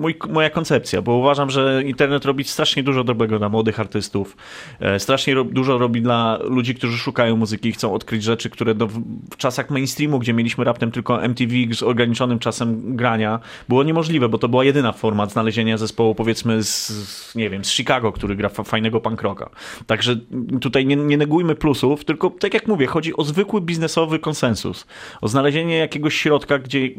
mój, 0.00 0.14
moja 0.28 0.50
koncepcja, 0.50 1.02
bo 1.02 1.12
uważam, 1.12 1.50
że 1.50 1.82
internet 1.86 2.24
robi 2.24 2.44
strasznie 2.44 2.82
dużo 2.82 3.04
dobrego 3.04 3.38
dla 3.38 3.48
młodych 3.48 3.80
artystów, 3.80 4.36
e, 4.80 5.00
strasznie 5.00 5.34
ro, 5.34 5.44
dużo 5.44 5.78
robi 5.78 6.02
dla 6.02 6.38
ludzi, 6.42 6.74
którzy 6.74 6.98
szukają 6.98 7.36
muzyki 7.36 7.68
i 7.68 7.72
chcą 7.72 7.94
odkryć 7.94 8.22
rzeczy, 8.22 8.50
które 8.50 8.74
do, 8.74 8.86
w 9.30 9.36
czasach 9.36 9.70
mainstreamu, 9.70 10.18
gdzie 10.18 10.32
mieliśmy 10.32 10.64
raptem 10.64 10.90
tylko 10.90 11.22
MTV 11.22 11.54
z 11.72 11.82
ograniczonym 11.82 12.38
czasem 12.38 12.96
grania, 12.96 13.40
było 13.68 13.82
niemożliwe, 13.82 14.28
bo 14.28 14.38
to 14.38 14.48
była 14.48 14.64
jedyna 14.64 14.92
forma 14.92 15.26
znalezienia 15.26 15.76
zespołu, 15.76 16.14
powiedzmy 16.14 16.62
z, 16.62 17.34
nie 17.34 17.50
wiem, 17.50 17.64
z 17.64 17.70
Chicago, 17.70 18.12
który 18.12 18.36
gra 18.36 18.48
fajnego 18.48 19.00
punk 19.00 19.22
rocka. 19.22 19.50
Także 19.86 20.16
tutaj 20.60 20.86
nie, 20.86 20.96
nie 20.96 21.16
negujmy 21.16 21.54
plusów, 21.54 22.04
tylko 22.04 22.30
tak 22.30 22.54
jak 22.54 22.66
mówię, 22.66 22.86
chodzi 22.86 23.16
o 23.16 23.24
zwykły 23.24 23.60
biznesowy 23.60 24.18
konsensus. 24.18 24.86
O 25.20 25.28
znalezienie 25.28 25.76
jakiegoś 25.76 26.14
środka, 26.14 26.58
gdzie 26.58 26.78
e, 26.78 26.90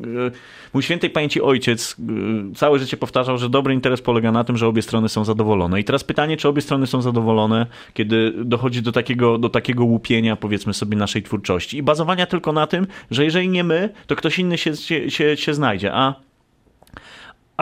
mój 0.74 0.84
świętej 0.84 1.10
pamięci 1.10 1.42
ojciec 1.42 1.96
e, 2.52 2.56
całe 2.56 2.80
życie 2.80 2.98
powtarzał, 2.98 3.38
że 3.38 3.50
dobry 3.50 3.74
interes 3.74 4.02
polega 4.02 4.32
na 4.32 4.44
tym, 4.44 4.58
że 4.58 4.68
obie 4.68 4.82
strony 4.82 5.10
są 5.10 5.26
zadowolone. 5.26 5.80
I 5.80 5.84
teraz 5.84 6.04
pytanie, 6.04 6.38
czy 6.38 6.48
obie 6.48 6.62
strony 6.62 6.88
są 6.88 7.02
zadowolone, 7.02 7.66
kiedy 7.94 8.34
dochodzi 8.46 8.82
do 8.82 8.92
takiego, 8.92 9.38
do 9.38 9.50
takiego 9.50 9.84
łupienia, 9.84 10.36
powiedzmy 10.36 10.74
sobie, 10.74 10.98
naszej 10.98 11.24
twórczości. 11.24 11.78
I 11.78 11.84
bazowania 11.84 12.26
tylko 12.26 12.54
na 12.54 12.68
tym, 12.68 12.88
że 13.12 13.24
jeżeli 13.24 13.50
nie 13.50 13.64
my, 13.64 13.90
to 14.08 14.16
ktoś 14.16 14.40
inny 14.40 14.58
się, 14.58 14.76
się, 14.76 15.12
się, 15.12 15.38
się 15.38 15.54
znajdzie. 15.54 15.94
A 15.94 16.16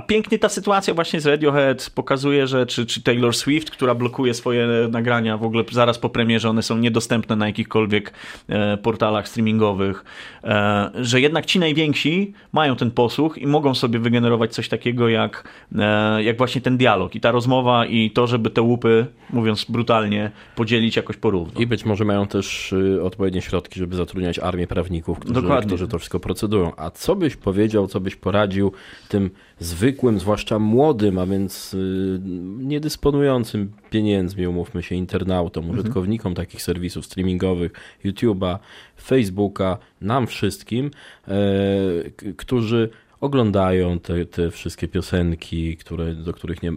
a 0.02 0.04
pięknie 0.04 0.40
ta 0.40 0.50
sytuacja 0.50 0.94
właśnie 0.94 1.22
z 1.22 1.26
Radiohead 1.26 1.90
pokazuje, 1.96 2.48
że 2.48 2.66
czy, 2.66 2.86
czy 2.86 3.04
Taylor 3.04 3.36
Swift, 3.36 3.72
która 3.72 3.96
blokuje 3.96 4.34
swoje 4.34 4.68
nagrania 4.92 5.38
w 5.38 5.44
ogóle 5.44 5.64
zaraz 5.72 6.00
po 6.00 6.10
premierze, 6.10 6.50
one 6.50 6.64
są 6.64 6.78
niedostępne 6.78 7.36
na 7.36 7.48
jakichkolwiek 7.48 8.14
e, 8.50 8.78
portalach 8.78 9.28
streamingowych, 9.28 10.04
e, 10.44 10.92
że 10.96 11.22
jednak 11.22 11.46
ci 11.46 11.60
najwięksi 11.60 12.34
mają 12.52 12.76
ten 12.76 12.92
posłuch 12.92 13.38
i 13.38 13.48
mogą 13.48 13.76
sobie 13.76 14.00
wygenerować 14.00 14.54
coś 14.54 14.70
takiego 14.70 15.10
jak, 15.10 15.50
e, 15.76 16.24
jak 16.24 16.38
właśnie 16.38 16.62
ten 16.62 16.78
dialog 16.78 17.16
i 17.16 17.20
ta 17.20 17.32
rozmowa 17.32 17.86
i 17.86 18.12
to, 18.12 18.28
żeby 18.28 18.50
te 18.50 18.62
łupy, 18.62 19.06
mówiąc 19.30 19.66
brutalnie, 19.70 20.32
podzielić 20.56 20.96
jakoś 20.96 21.18
porówno. 21.18 21.62
I 21.62 21.68
być 21.68 21.86
może 21.86 22.06
mają 22.06 22.28
też 22.28 22.74
y, 22.74 23.04
odpowiednie 23.04 23.42
środki, 23.42 23.80
żeby 23.80 23.96
zatrudniać 23.96 24.40
armię 24.40 24.68
prawników, 24.68 25.20
którzy, 25.20 25.48
którzy 25.66 25.88
to 25.88 26.00
wszystko 26.00 26.20
procedują. 26.20 26.72
A 26.78 26.90
co 26.90 27.16
byś 27.16 27.36
powiedział, 27.36 27.88
co 27.88 28.00
byś 28.00 28.16
poradził 28.16 28.72
tym 29.10 29.30
zwykłym, 29.60 29.91
zwłaszcza 30.20 30.60
młodym, 30.60 31.20
a 31.20 31.26
więc 31.26 31.74
y, 31.74 32.20
niedysponującym 32.58 33.72
pieniędzmi, 33.90 34.48
umówmy 34.48 34.84
się, 34.84 34.96
internautom, 34.96 35.64
mhm. 35.64 35.80
użytkownikom 35.80 36.34
takich 36.34 36.62
serwisów 36.62 37.06
streamingowych, 37.06 37.72
YouTube'a, 38.06 38.58
Facebooka, 39.02 39.78
nam 40.02 40.28
wszystkim, 40.28 40.92
e, 41.28 41.34
którzy 42.38 42.90
oglądają 43.22 44.00
te, 44.00 44.26
te 44.26 44.52
wszystkie 44.52 44.88
piosenki, 44.88 45.78
które, 45.78 46.14
do 46.14 46.34
których 46.34 46.64
nie, 46.64 46.72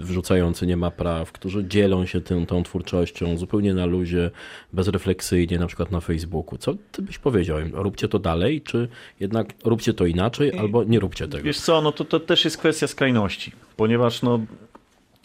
wrzucający 0.00 0.66
nie 0.66 0.76
ma 0.76 0.90
praw, 0.90 1.32
którzy 1.32 1.64
dzielą 1.64 2.06
się 2.06 2.20
tym, 2.20 2.46
tą 2.46 2.62
twórczością 2.62 3.36
zupełnie 3.36 3.74
na 3.74 3.86
luzie, 3.86 4.30
bezrefleksyjnie, 4.72 5.58
na 5.58 5.66
przykład 5.66 5.90
na 5.90 6.00
Facebooku. 6.00 6.58
Co 6.58 6.74
ty 6.92 7.02
byś 7.02 7.18
powiedział 7.18 7.60
im? 7.60 7.74
Róbcie 7.74 8.08
to 8.08 8.18
dalej, 8.18 8.62
czy 8.62 8.88
jednak 9.20 9.54
róbcie 9.64 9.94
to 9.94 10.06
inaczej, 10.06 10.58
albo 10.58 10.84
nie 10.84 11.00
róbcie 11.00 11.28
tego? 11.28 11.44
Wiesz 11.44 11.60
co, 11.60 11.82
no 11.82 11.92
to, 11.92 12.04
to 12.04 12.20
też 12.20 12.44
jest 12.44 12.58
kwestia 12.58 12.86
skrajności, 12.86 13.52
ponieważ 13.76 14.22
no, 14.22 14.40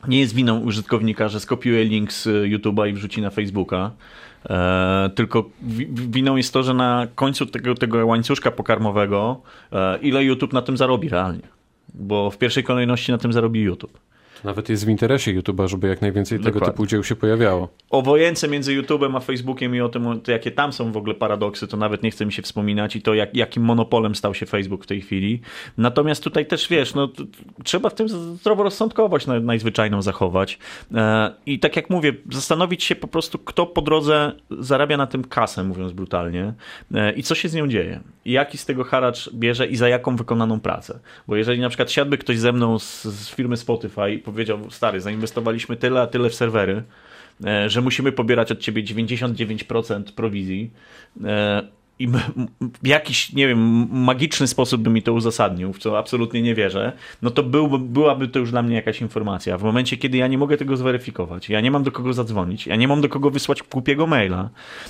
nie 0.08 0.20
jest 0.20 0.36
winą 0.36 0.60
użytkownika, 0.60 1.27
że 1.27 1.39
skopiuje 1.39 1.86
link 1.86 2.13
z 2.13 2.25
YouTube'a 2.25 2.89
i 2.89 2.93
wrzuci 2.93 3.22
na 3.22 3.29
Facebooka. 3.29 3.91
E, 4.50 5.10
tylko 5.15 5.50
winą 5.91 6.36
jest 6.36 6.53
to, 6.53 6.63
że 6.63 6.74
na 6.74 7.08
końcu 7.15 7.46
tego, 7.46 7.75
tego 7.75 8.05
łańcuszka 8.05 8.51
pokarmowego, 8.51 9.41
e, 9.72 9.98
ile 9.98 10.24
YouTube 10.24 10.53
na 10.53 10.62
tym 10.62 10.77
zarobi 10.77 11.10
realnie. 11.10 11.48
Bo 11.93 12.31
w 12.31 12.38
pierwszej 12.38 12.63
kolejności 12.63 13.12
na 13.12 13.17
tym 13.17 13.34
zarobi 13.34 13.62
YouTube. 13.62 14.00
Nawet 14.43 14.69
jest 14.69 14.86
w 14.86 14.89
interesie 14.89 15.41
YouTube'a, 15.41 15.67
żeby 15.67 15.88
jak 15.88 16.01
najwięcej 16.01 16.38
Dokładnie. 16.38 16.60
tego 16.60 16.71
typu 16.71 16.86
dzieł 16.86 17.03
się 17.03 17.15
pojawiało. 17.15 17.69
O 17.89 18.01
wojence 18.01 18.48
między 18.48 18.81
YouTube'em 18.81 19.17
a 19.17 19.19
Facebookiem 19.19 19.75
i 19.75 19.81
o 19.81 19.89
tym, 19.89 20.21
to 20.21 20.31
jakie 20.31 20.51
tam 20.51 20.74
są 20.74 20.91
w 20.91 20.98
ogóle 20.98 21.15
paradoksy, 21.15 21.67
to 21.67 21.77
nawet 21.77 22.03
nie 22.03 22.12
chce 22.12 22.25
mi 22.25 22.33
się 22.33 22.41
wspominać 22.41 22.95
i 22.95 23.01
to 23.01 23.13
jak, 23.13 23.36
jakim 23.36 23.63
monopolem 23.63 24.15
stał 24.15 24.33
się 24.33 24.45
Facebook 24.45 24.83
w 24.83 24.88
tej 24.88 25.01
chwili. 25.01 25.41
Natomiast 25.77 26.24
tutaj 26.24 26.45
też 26.45 26.67
wiesz, 26.67 26.93
no, 26.93 27.10
trzeba 27.63 27.89
w 27.89 27.95
tym 27.95 28.10
zdroworozsądkowość 28.10 29.27
najzwyczajną 29.41 30.01
zachować. 30.01 30.60
E, 30.93 31.31
I 31.45 31.60
tak 31.60 31.75
jak 31.75 31.89
mówię, 31.89 32.13
zastanowić 32.31 32.83
się 32.83 32.95
po 32.95 33.07
prostu, 33.07 33.39
kto 33.39 33.65
po 33.65 33.81
drodze 33.81 34.31
zarabia 34.50 34.98
na 34.98 35.07
tym 35.07 35.24
kasę, 35.24 35.63
mówiąc 35.63 35.91
brutalnie, 35.91 36.53
e, 36.93 37.13
i 37.13 37.24
co 37.24 37.36
się 37.36 37.50
z 37.50 37.53
nią 37.53 37.67
dzieje. 37.67 38.00
I 38.25 38.31
jaki 38.31 38.57
z 38.57 38.65
tego 38.65 38.83
haracz 38.83 39.33
bierze 39.33 39.67
i 39.67 39.75
za 39.75 39.89
jaką 39.89 40.15
wykonaną 40.15 40.60
pracę. 40.60 41.00
Bo 41.27 41.36
jeżeli 41.36 41.62
na 41.62 41.69
przykład 41.69 41.91
siadłby 41.91 42.17
ktoś 42.17 42.39
ze 42.39 42.51
mną 42.51 42.79
z, 42.79 43.03
z 43.03 43.29
firmy 43.29 43.57
Spotify 43.57 44.21
powiedział, 44.32 44.72
stary, 44.72 45.02
zainwestowaliśmy 45.02 45.76
tyle, 45.76 46.02
a 46.02 46.08
tyle 46.08 46.30
w 46.30 46.36
serwery, 46.36 46.84
e, 47.46 47.70
że 47.70 47.82
musimy 47.82 48.12
pobierać 48.12 48.52
od 48.52 48.60
ciebie 48.60 48.84
99% 48.84 50.04
prowizji 50.04 50.72
e, 51.24 51.62
i 52.02 52.08
w 52.84 52.88
jakiś, 52.88 53.34
nie 53.34 53.48
wiem, 53.48 53.88
magiczny 53.91 54.48
sposób 54.48 54.82
by 54.82 54.89
mi 54.89 55.04
to 55.04 55.13
uzasadnił, 55.13 55.74
w 55.74 55.80
co 55.80 55.98
absolutnie 55.98 56.41
nie 56.41 56.56
wierzę, 56.56 56.91
no 57.22 57.30
to 57.30 57.44
był, 57.44 57.80
byłaby 57.80 58.28
to 58.28 58.39
już 58.39 58.52
dla 58.52 58.62
mnie 58.62 58.76
jakaś 58.76 59.02
informacja. 59.02 59.58
W 59.58 59.63
momencie, 59.63 59.98
kiedy 59.98 60.17
ja 60.17 60.28
nie 60.28 60.38
mogę 60.38 60.58
tego 60.58 60.78
zweryfikować, 60.78 61.50
ja 61.50 61.62
nie 61.62 61.72
mam 61.72 61.84
do 61.84 61.91
kogo 61.91 62.13
zadzwonić, 62.13 62.67
ja 62.67 62.76
nie 62.76 62.88
mam 62.88 63.02
do 63.02 63.10
kogo 63.10 63.32
wysłać 63.32 63.63
głupiego 63.63 64.08
maila 64.08 64.50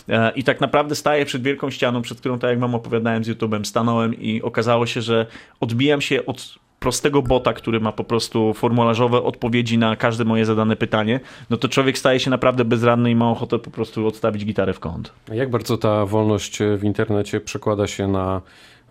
e, 0.10 0.32
i 0.36 0.44
tak 0.44 0.62
naprawdę 0.62 0.96
staję 0.96 1.26
przed 1.26 1.44
wielką 1.44 1.70
ścianą, 1.70 2.02
przed 2.02 2.20
którą, 2.20 2.40
tak 2.40 2.50
jak 2.50 2.60
wam 2.60 2.76
opowiadałem 2.76 3.24
z 3.24 3.30
YouTube'em, 3.30 3.64
stanąłem 3.64 4.22
i 4.22 4.42
okazało 4.42 4.86
się, 4.86 5.02
że 5.02 5.26
odbijam 5.60 6.02
się 6.02 6.26
od 6.26 6.56
prostego 6.82 7.22
bota, 7.22 7.54
który 7.54 7.80
ma 7.80 7.92
po 7.92 8.04
prostu 8.04 8.54
formularzowe 8.54 9.24
odpowiedzi 9.24 9.78
na 9.78 9.96
każde 9.96 10.26
moje 10.26 10.46
zadane 10.46 10.76
pytanie, 10.76 11.20
no 11.50 11.58
to 11.58 11.70
człowiek 11.70 11.98
staje 11.98 12.20
się 12.20 12.30
naprawdę 12.30 12.66
bezradny 12.66 13.12
i 13.12 13.16
ma 13.16 13.32
ochotę 13.32 13.60
po 13.60 13.72
prostu 13.72 14.08
odstawić 14.08 14.46
gitarę 14.46 14.74
w 14.74 14.80
kąt. 14.80 15.14
Jak 15.34 15.50
bardzo 15.50 15.78
ta 15.78 16.06
wolność 16.06 16.60
w 16.78 16.84
internecie 16.84 17.40
przekłada 17.40 17.88
się 17.88 18.08
na 18.08 18.42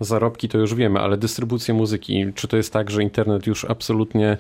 zarobki, 0.00 0.48
to 0.48 0.58
już 0.58 0.74
wiemy, 0.74 1.00
ale 1.00 1.16
dystrybucję 1.16 1.74
muzyki, 1.74 2.26
czy 2.34 2.48
to 2.48 2.56
jest 2.56 2.72
tak, 2.72 2.90
że 2.90 3.02
internet 3.02 3.46
już 3.46 3.64
absolutnie 3.64 4.36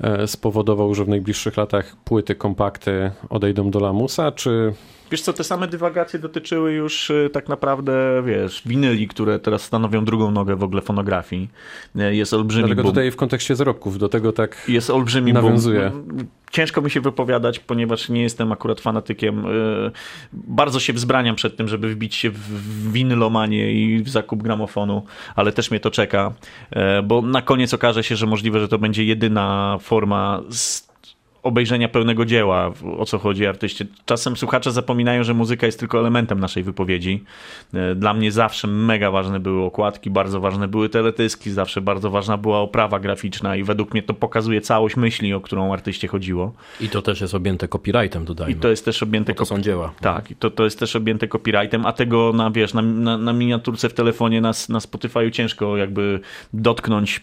e, 0.00 0.26
spowodował, 0.26 0.94
że 0.94 1.04
w 1.04 1.08
najbliższych 1.08 1.56
latach 1.56 1.96
płyty, 2.04 2.34
kompakty 2.34 3.10
odejdą 3.30 3.70
do 3.70 3.80
lamusa, 3.80 4.32
czy 4.32 4.72
Wiesz 5.12 5.22
co, 5.22 5.32
te 5.32 5.44
same 5.44 5.68
dywagacje 5.68 6.18
dotyczyły 6.18 6.72
już 6.72 7.10
y, 7.10 7.30
tak 7.32 7.48
naprawdę, 7.48 8.22
wiesz, 8.26 8.62
winyli, 8.66 9.08
które 9.08 9.38
teraz 9.38 9.62
stanowią 9.62 10.04
drugą 10.04 10.30
nogę 10.30 10.56
w 10.56 10.62
ogóle 10.62 10.82
fonografii. 10.82 11.48
Y, 11.96 12.14
jest 12.14 12.34
olbrzymi 12.34 12.64
Dlatego 12.64 12.82
boom. 12.82 12.94
tutaj 12.94 13.10
w 13.10 13.16
kontekście 13.16 13.56
zarobków, 13.56 13.98
do 13.98 14.08
tego 14.08 14.32
tak 14.32 14.64
Jest 14.68 14.90
olbrzymi 14.90 15.32
nawiązuje. 15.32 15.90
Boom. 15.90 16.26
Ciężko 16.50 16.82
mi 16.82 16.90
się 16.90 17.00
wypowiadać, 17.00 17.58
ponieważ 17.58 18.08
nie 18.08 18.22
jestem 18.22 18.52
akurat 18.52 18.80
fanatykiem. 18.80 19.46
Y, 19.46 19.90
bardzo 20.32 20.80
się 20.80 20.92
wzbraniam 20.92 21.36
przed 21.36 21.56
tym, 21.56 21.68
żeby 21.68 21.88
wbić 21.88 22.14
się 22.14 22.30
w 22.30 22.92
winylomanię 22.92 23.72
i 23.72 24.02
w 24.02 24.08
zakup 24.08 24.42
gramofonu, 24.42 25.02
ale 25.36 25.52
też 25.52 25.70
mnie 25.70 25.80
to 25.80 25.90
czeka, 25.90 26.32
bo 27.04 27.22
na 27.22 27.42
koniec 27.42 27.74
okaże 27.74 28.04
się, 28.04 28.16
że 28.16 28.26
możliwe, 28.26 28.60
że 28.60 28.68
to 28.68 28.78
będzie 28.78 29.04
jedyna 29.04 29.78
forma 29.80 30.42
obejrzenia 31.42 31.88
pełnego 31.88 32.24
dzieła, 32.24 32.72
o 32.98 33.04
co 33.04 33.18
chodzi 33.18 33.46
artyście. 33.46 33.86
Czasem 34.04 34.36
słuchacze 34.36 34.72
zapominają, 34.72 35.24
że 35.24 35.34
muzyka 35.34 35.66
jest 35.66 35.78
tylko 35.78 35.98
elementem 35.98 36.40
naszej 36.40 36.62
wypowiedzi. 36.62 37.24
E, 37.74 37.94
dla 37.94 38.14
mnie 38.14 38.32
zawsze 38.32 38.68
mega 38.68 39.10
ważne 39.10 39.40
były 39.40 39.64
okładki, 39.64 40.10
bardzo 40.10 40.40
ważne 40.40 40.68
były 40.68 40.88
teletyski, 40.88 41.50
zawsze 41.50 41.80
bardzo 41.80 42.10
ważna 42.10 42.36
była 42.36 42.58
oprawa 42.58 43.00
graficzna 43.00 43.56
i 43.56 43.62
według 43.62 43.92
mnie 43.92 44.02
to 44.02 44.14
pokazuje 44.14 44.60
całość 44.60 44.96
myśli, 44.96 45.34
o 45.34 45.40
którą 45.40 45.72
artyście 45.72 46.08
chodziło. 46.08 46.52
I 46.80 46.88
to 46.88 47.02
też 47.02 47.20
jest 47.20 47.34
objęte 47.34 47.68
copyrightem, 47.68 48.24
dodajmy. 48.24 48.52
I 48.52 48.56
to 48.56 48.68
jest 48.68 48.84
też 48.84 49.02
objęte... 49.02 49.34
to 49.34 49.44
są 49.44 49.60
dzieła. 49.60 49.92
Tak, 50.00 50.30
i 50.30 50.36
to, 50.36 50.50
to 50.50 50.64
jest 50.64 50.78
też 50.78 50.96
objęte 50.96 51.28
copyrightem, 51.28 51.86
a 51.86 51.92
tego 51.92 52.32
na, 52.32 52.50
wiesz, 52.50 52.74
na, 52.74 52.82
na, 52.82 53.18
na 53.18 53.32
miniaturce 53.32 53.88
w 53.88 53.94
telefonie 53.94 54.40
na, 54.40 54.52
na 54.68 54.78
Spotify'u 54.78 55.30
ciężko 55.30 55.76
jakby 55.76 56.20
dotknąć, 56.52 57.20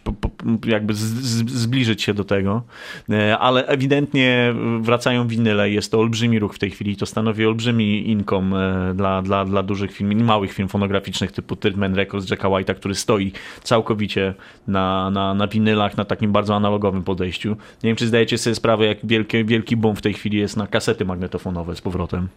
jakby 0.66 0.94
z, 0.94 1.00
z, 1.00 1.52
zbliżyć 1.52 2.02
się 2.02 2.14
do 2.14 2.24
tego, 2.24 2.64
e, 3.10 3.38
ale 3.38 3.68
ewidentnie 3.68 4.09
ewidentnie 4.10 4.54
wracają 4.82 5.28
winyle. 5.28 5.70
Jest 5.70 5.92
to 5.92 6.00
olbrzymi 6.00 6.40
ruch 6.40 6.56
w 6.56 6.60
tej 6.60 6.72
chwili. 6.72 6.96
To 6.96 7.06
stanowi 7.06 7.46
olbrzymi 7.46 8.10
income 8.10 8.58
e, 8.58 8.94
dla, 8.94 9.22
dla, 9.22 9.46
dla 9.46 9.64
dużych 9.64 9.92
firm, 9.92 10.24
małych 10.24 10.54
firm 10.54 10.68
fonograficznych 10.68 11.32
typu 11.32 11.56
Tyrtman 11.56 11.96
Records, 11.96 12.30
Jacka 12.30 12.48
White'a, 12.48 12.76
który 12.76 12.96
stoi 12.96 13.32
całkowicie 13.64 14.34
na, 14.68 15.10
na, 15.10 15.34
na 15.34 15.48
winylach, 15.48 15.98
na 15.98 16.06
takim 16.06 16.32
bardzo 16.32 16.56
analogowym 16.56 17.04
podejściu. 17.04 17.50
Nie 17.50 17.90
wiem, 17.90 17.96
czy 17.96 18.08
zdajecie 18.08 18.38
sobie 18.38 18.56
sprawę, 18.56 18.86
jak 18.86 18.98
wielki, 19.04 19.46
wielki 19.46 19.78
boom 19.78 19.96
w 19.96 20.02
tej 20.02 20.14
chwili 20.14 20.38
jest 20.38 20.58
na 20.58 20.68
kasety 20.68 21.06
magnetofonowe 21.06 21.76
z 21.76 21.82
powrotem. 21.82 22.28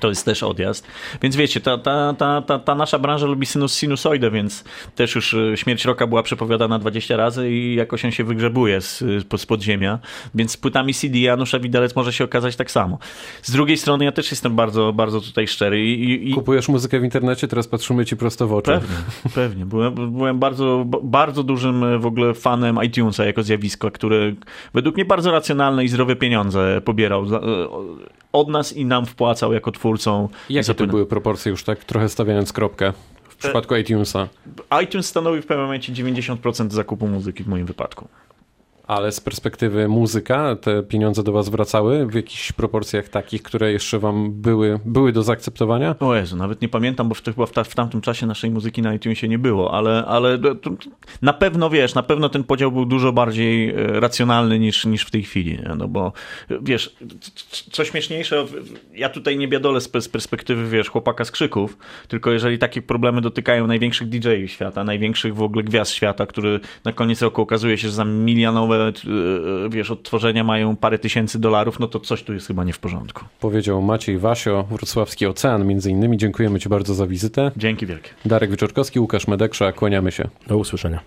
To 0.00 0.08
jest 0.08 0.24
też 0.24 0.42
odjazd. 0.42 0.86
Więc 1.22 1.36
wiecie, 1.36 1.60
ta, 1.60 1.78
ta, 1.78 2.14
ta, 2.18 2.42
ta, 2.42 2.58
ta 2.58 2.74
nasza 2.74 2.98
branża 2.98 3.26
lubi 3.26 3.46
sinus, 3.46 3.74
sinusoidę, 3.74 4.30
więc 4.30 4.64
też 4.94 5.14
już 5.14 5.34
y, 5.34 5.52
śmierć 5.56 5.84
roka 5.84 6.06
była 6.06 6.22
przepowiadana 6.22 6.78
20 6.78 7.16
razy 7.16 7.50
i 7.50 7.74
jakoś 7.74 8.02
się 8.10 8.24
wygrzebuje 8.24 8.80
z, 8.80 8.98
z 9.36 9.46
podziemia. 9.46 9.98
Więc 10.34 10.52
z 10.52 10.56
płytami 10.56 10.94
CD 10.94 11.18
Janusza 11.18 11.58
Widelec 11.58 11.96
może 11.96 12.12
się 12.12 12.24
okazać 12.24 12.56
tak 12.56 12.70
samo. 12.70 12.98
Z 13.42 13.50
drugiej 13.50 13.76
strony 13.76 14.04
ja 14.04 14.12
też 14.12 14.30
jestem 14.30 14.56
bardzo, 14.56 14.92
bardzo 14.92 15.20
tutaj 15.20 15.48
szczery. 15.48 15.84
I, 15.84 16.30
i... 16.30 16.34
Kupujesz 16.34 16.68
muzykę 16.68 17.00
w 17.00 17.04
internecie, 17.04 17.48
teraz 17.48 17.68
patrzymy 17.68 18.04
ci 18.04 18.16
prosto 18.16 18.48
w 18.48 18.52
oczy. 18.52 18.72
Pewnie, 18.72 18.96
pewnie. 19.34 19.66
Byłem, 19.66 19.94
byłem 19.94 20.38
bardzo, 20.38 20.84
bardzo 21.02 21.42
dużym 21.42 21.84
e, 21.84 21.98
w 21.98 22.06
ogóle 22.06 22.34
fanem 22.34 22.78
iTunesa 22.84 23.24
jako 23.24 23.42
zjawiska, 23.42 23.90
które 23.90 24.32
według 24.74 24.94
mnie 24.94 25.04
bardzo 25.04 25.30
racjonalne 25.30 25.84
i 25.84 25.88
zdrowe 25.88 26.16
pieniądze 26.16 26.80
pobierał 26.84 27.24
e, 27.24 27.40
od 28.32 28.48
nas 28.48 28.76
i 28.76 28.84
nam 28.84 29.06
wpłacał 29.06 29.52
jako 29.52 29.72
twórcom. 29.88 30.28
Jakie 30.50 30.74
to 30.74 30.86
były 30.86 31.06
proporcje 31.06 31.50
już 31.50 31.64
tak 31.64 31.84
trochę 31.84 32.08
stawiając 32.08 32.52
kropkę? 32.52 32.92
W 33.28 33.36
przypadku 33.36 33.76
iTunesa. 33.76 34.28
iTunes 34.84 35.06
stanowi 35.06 35.42
w 35.42 35.46
pewnym 35.46 35.66
momencie 35.66 35.92
90% 35.92 36.70
zakupu 36.70 37.06
muzyki 37.06 37.44
w 37.44 37.48
moim 37.48 37.66
wypadku. 37.66 38.08
Ale 38.88 39.12
z 39.12 39.20
perspektywy 39.20 39.88
muzyka 39.88 40.56
te 40.56 40.82
pieniądze 40.82 41.22
do 41.22 41.32
was 41.32 41.48
wracały 41.48 42.06
w 42.06 42.14
jakichś 42.14 42.52
proporcjach 42.52 43.08
takich, 43.08 43.42
które 43.42 43.72
jeszcze 43.72 43.98
wam 43.98 44.32
były, 44.32 44.80
były 44.84 45.12
do 45.12 45.22
zaakceptowania? 45.22 45.94
O 46.00 46.14
Jezu, 46.14 46.36
nawet 46.36 46.62
nie 46.62 46.68
pamiętam, 46.68 47.08
bo 47.08 47.14
w, 47.14 47.22
w, 47.46 47.50
ta, 47.52 47.64
w 47.64 47.74
tamtym 47.74 48.00
czasie 48.00 48.26
naszej 48.26 48.50
muzyki 48.50 48.82
na 48.82 48.94
iTunesie 48.94 49.28
nie 49.28 49.38
było, 49.38 49.74
ale, 49.74 50.04
ale 50.06 50.38
na 51.22 51.32
pewno 51.32 51.70
wiesz, 51.70 51.94
na 51.94 52.02
pewno 52.02 52.28
ten 52.28 52.44
podział 52.44 52.72
był 52.72 52.84
dużo 52.84 53.12
bardziej 53.12 53.70
e, 53.70 54.00
racjonalny 54.00 54.58
niż, 54.58 54.84
niż 54.86 55.02
w 55.02 55.10
tej 55.10 55.22
chwili. 55.22 55.58
No 55.76 55.88
bo 55.88 56.12
wiesz, 56.62 56.96
co 57.72 57.84
śmieszniejsze, 57.84 58.46
ja 58.94 59.08
tutaj 59.08 59.38
nie 59.38 59.48
biadolę 59.48 59.80
z 59.80 59.88
perspektywy, 59.88 60.68
wiesz, 60.68 60.88
chłopaka 60.88 61.24
z 61.24 61.30
krzyków, 61.30 61.78
tylko 62.08 62.30
jeżeli 62.30 62.58
takie 62.58 62.82
problemy 62.82 63.20
dotykają 63.20 63.66
największych 63.66 64.08
DJ-ów 64.08 64.50
świata, 64.50 64.84
największych 64.84 65.34
w 65.34 65.42
ogóle 65.42 65.64
gwiazd 65.64 65.92
świata, 65.92 66.26
który 66.26 66.60
na 66.84 66.92
koniec 66.92 67.22
roku 67.22 67.42
okazuje 67.42 67.78
się, 67.78 67.88
że 67.88 67.94
za 67.94 68.04
milionowe 68.04 68.77
E, 68.78 68.92
wiesz, 69.70 69.90
odtworzenia 69.90 70.44
mają 70.44 70.76
parę 70.76 70.98
tysięcy 70.98 71.38
dolarów, 71.38 71.80
no 71.80 71.88
to 71.88 72.00
coś 72.00 72.22
tu 72.22 72.34
jest 72.34 72.46
chyba 72.46 72.64
nie 72.64 72.72
w 72.72 72.78
porządku. 72.78 73.24
Powiedział 73.40 73.82
Maciej 73.82 74.18
Wasio, 74.18 74.64
Wrocławski 74.70 75.26
Ocean 75.26 75.66
między 75.66 75.90
innymi. 75.90 76.16
Dziękujemy 76.16 76.60
Ci 76.60 76.68
bardzo 76.68 76.94
za 76.94 77.06
wizytę. 77.06 77.50
Dzięki 77.56 77.86
wielkie. 77.86 78.10
Darek 78.24 78.50
Wieczorkowski, 78.50 79.00
Łukasz 79.00 79.28
Medeksza, 79.28 79.72
kłaniamy 79.72 80.12
się. 80.12 80.28
Do 80.46 80.58
usłyszenia. 80.58 81.00